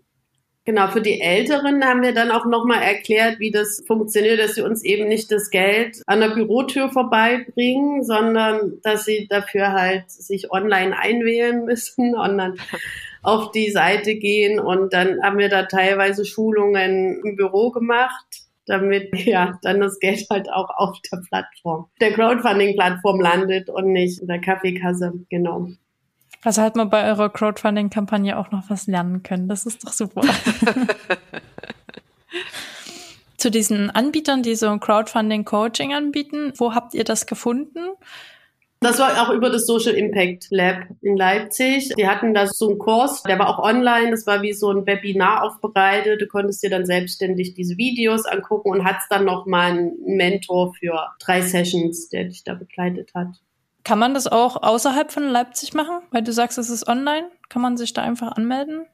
[0.68, 4.64] Genau, für die Älteren haben wir dann auch nochmal erklärt, wie das funktioniert, dass sie
[4.64, 10.52] uns eben nicht das Geld an der Bürotür vorbeibringen, sondern dass sie dafür halt sich
[10.52, 12.60] online einwählen müssen und dann
[13.24, 14.60] auf die Seite gehen.
[14.60, 18.26] Und dann haben wir da teilweise Schulungen im Büro gemacht,
[18.66, 24.20] damit ja dann das Geld halt auch auf der Plattform, der Crowdfunding-Plattform landet und nicht
[24.20, 25.14] in der Kaffeekasse.
[25.30, 25.70] Genau.
[26.44, 29.48] Also halt mal bei eurer Crowdfunding-Kampagne auch noch was lernen können.
[29.48, 30.22] Das ist doch super.
[33.38, 37.80] Zu diesen Anbietern, die so ein Crowdfunding-Coaching anbieten, wo habt ihr das gefunden?
[38.80, 41.90] Das war auch über das Social Impact Lab in Leipzig.
[41.98, 44.86] Die hatten da so einen Kurs, der war auch online, das war wie so ein
[44.86, 46.22] Webinar aufbereitet.
[46.22, 50.76] Du konntest dir dann selbstständig diese Videos angucken und hattest dann noch mal einen Mentor
[50.76, 53.30] für drei Sessions, der dich da begleitet hat.
[53.88, 56.02] Kann man das auch außerhalb von Leipzig machen?
[56.12, 57.32] Weil du sagst, es ist online.
[57.48, 58.86] Kann man sich da einfach anmelden?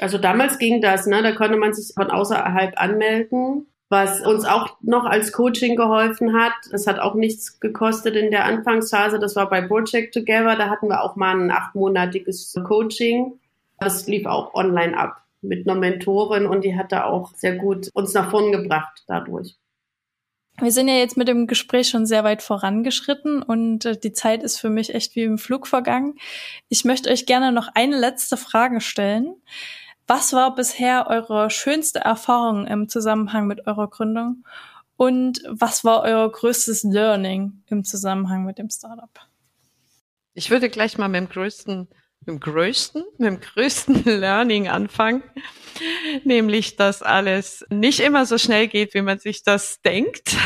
[0.00, 1.22] Also damals ging das, ne?
[1.22, 3.68] Da konnte man sich von außerhalb anmelden.
[3.88, 8.46] Was uns auch noch als Coaching geholfen hat, das hat auch nichts gekostet in der
[8.46, 13.38] Anfangsphase, das war bei Project Together, da hatten wir auch mal ein achtmonatiges Coaching.
[13.78, 17.90] Das lief auch online ab mit einer Mentorin und die hat da auch sehr gut
[17.94, 19.56] uns nach vorn gebracht dadurch.
[20.58, 24.42] Wir sind ja jetzt mit dem Gespräch schon sehr weit vorangeschritten und äh, die Zeit
[24.42, 26.14] ist für mich echt wie im Flug vergangen.
[26.68, 29.34] Ich möchte euch gerne noch eine letzte Frage stellen.
[30.06, 34.44] Was war bisher eure schönste Erfahrung im Zusammenhang mit eurer Gründung?
[34.96, 39.10] Und was war euer größtes Learning im Zusammenhang mit dem Startup?
[40.34, 41.88] Ich würde gleich mal mit dem größten
[42.22, 45.24] mit dem größten, mit dem größten Learning anfangen,
[46.24, 50.36] nämlich, dass alles nicht immer so schnell geht, wie man sich das denkt,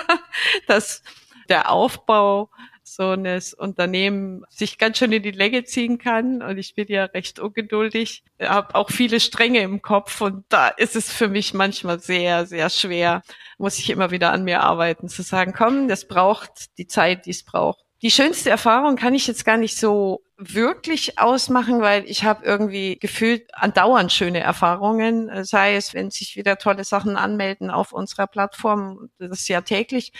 [0.66, 1.02] dass
[1.48, 2.50] der Aufbau
[2.82, 6.42] so eines Unternehmen sich ganz schön in die Länge ziehen kann.
[6.42, 10.96] Und ich bin ja recht ungeduldig, habe auch viele Stränge im Kopf und da ist
[10.96, 13.22] es für mich manchmal sehr, sehr schwer,
[13.56, 17.30] muss ich immer wieder an mir arbeiten, zu sagen, komm, das braucht die Zeit, die
[17.30, 17.84] es braucht.
[18.02, 22.98] Die schönste Erfahrung kann ich jetzt gar nicht so wirklich ausmachen, weil ich habe irgendwie
[22.98, 29.10] gefühlt andauernd schöne Erfahrungen, sei es, wenn sich wieder tolle Sachen anmelden auf unserer Plattform,
[29.18, 30.12] das ist ja täglich,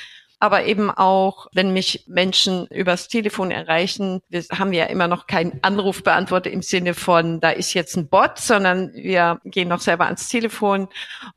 [0.42, 5.60] aber eben auch, wenn mich Menschen übers Telefon erreichen, wir haben ja immer noch keinen
[5.62, 10.28] Anrufbeantworter im Sinne von, da ist jetzt ein Bot, sondern wir gehen noch selber ans
[10.28, 10.88] Telefon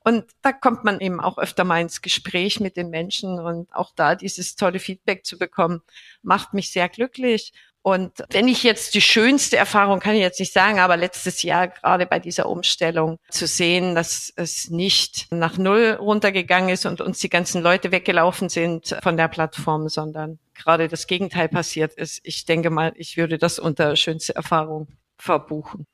[0.03, 3.91] und da kommt man eben auch öfter mal ins Gespräch mit den Menschen und auch
[3.95, 5.83] da dieses tolle Feedback zu bekommen,
[6.23, 7.53] macht mich sehr glücklich.
[7.85, 11.67] Und wenn ich jetzt die schönste Erfahrung kann ich jetzt nicht sagen, aber letztes Jahr
[11.67, 17.19] gerade bei dieser Umstellung zu sehen, dass es nicht nach Null runtergegangen ist und uns
[17.19, 22.21] die ganzen Leute weggelaufen sind von der Plattform, sondern gerade das Gegenteil passiert ist.
[22.23, 24.87] Ich denke mal, ich würde das unter schönste Erfahrung
[25.19, 25.85] verbuchen.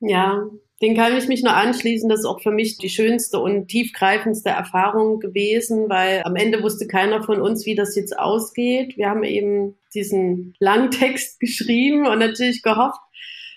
[0.00, 0.42] Ja,
[0.82, 2.08] den kann ich mich nur anschließen.
[2.08, 6.88] Das ist auch für mich die schönste und tiefgreifendste Erfahrung gewesen, weil am Ende wusste
[6.88, 8.96] keiner von uns, wie das jetzt ausgeht.
[8.96, 13.00] Wir haben eben diesen Langtext geschrieben und natürlich gehofft,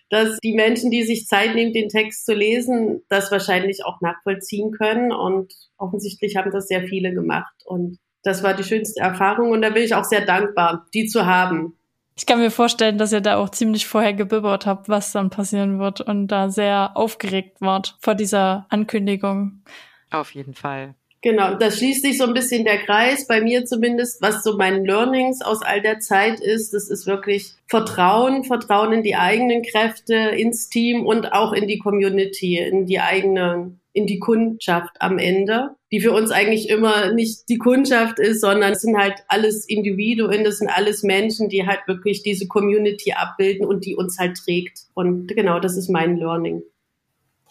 [0.09, 4.71] dass die Menschen, die sich Zeit nehmen, den Text zu lesen, das wahrscheinlich auch nachvollziehen
[4.71, 5.11] können.
[5.11, 7.53] Und offensichtlich haben das sehr viele gemacht.
[7.65, 9.51] Und das war die schönste Erfahrung.
[9.51, 11.75] Und da bin ich auch sehr dankbar, die zu haben.
[12.15, 15.79] Ich kann mir vorstellen, dass ihr da auch ziemlich vorher gebibbert habt, was dann passieren
[15.79, 19.63] wird und da sehr aufgeregt wart vor dieser Ankündigung.
[20.11, 20.93] Auf jeden Fall.
[21.24, 24.84] Genau, da schließt sich so ein bisschen der Kreis, bei mir zumindest, was so mein
[24.84, 26.74] Learnings aus all der Zeit ist.
[26.74, 31.80] Das ist wirklich Vertrauen, Vertrauen in die eigenen Kräfte, ins Team und auch in die
[31.80, 37.47] Community, in die eigene, in die Kundschaft am Ende, die für uns eigentlich immer nicht
[37.47, 41.88] die Kundschaft ist, sondern es sind halt alles Individuen, das sind alles Menschen, die halt
[41.88, 44.88] wirklich diese Community abbilden und die uns halt trägt.
[44.93, 46.63] Und genau, das ist mein Learning.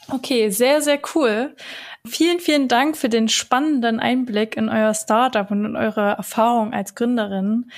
[0.08, 1.54] Okay, sehr, sehr cool.
[2.06, 6.94] Vielen, vielen Dank für den spannenden Einblick in euer Startup und in eure Erfahrung als
[6.94, 7.70] Gründerin.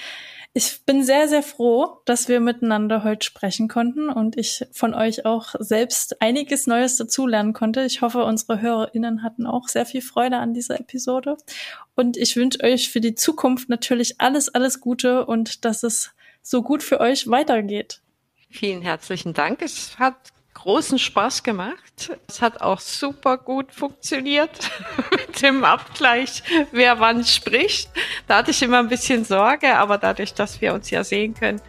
[0.56, 5.26] Ich bin sehr, sehr froh, dass wir miteinander heute sprechen konnten und ich von euch
[5.26, 7.82] auch selbst einiges Neues dazulernen konnte.
[7.84, 11.36] Ich hoffe, unsere HörerInnen hatten auch sehr viel Freude an dieser Episode.
[11.96, 16.62] Und ich wünsche euch für die Zukunft natürlich alles, alles Gute und dass es so
[16.62, 18.00] gut für euch weitergeht.
[18.48, 19.60] Vielen herzlichen Dank.
[19.60, 20.33] Es hat
[20.64, 22.10] großen Spaß gemacht.
[22.26, 24.70] Es hat auch super gut funktioniert
[25.10, 26.42] mit dem Abgleich,
[26.72, 27.90] wer wann spricht.
[28.26, 31.60] Da hatte ich immer ein bisschen Sorge, aber dadurch, dass wir uns ja sehen können,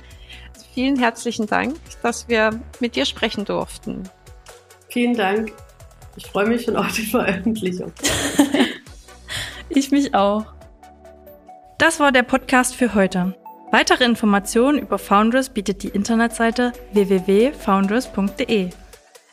[0.74, 4.10] vielen herzlichen Dank, dass wir mit dir sprechen durften.
[4.88, 5.52] Vielen Dank.
[6.16, 7.92] Ich freue mich schon auf die Veröffentlichung.
[9.70, 10.46] ich mich auch.
[11.78, 13.36] Das war der Podcast für heute.
[13.72, 18.70] Weitere Informationen über Foundress bietet die Internetseite www.foundress.de.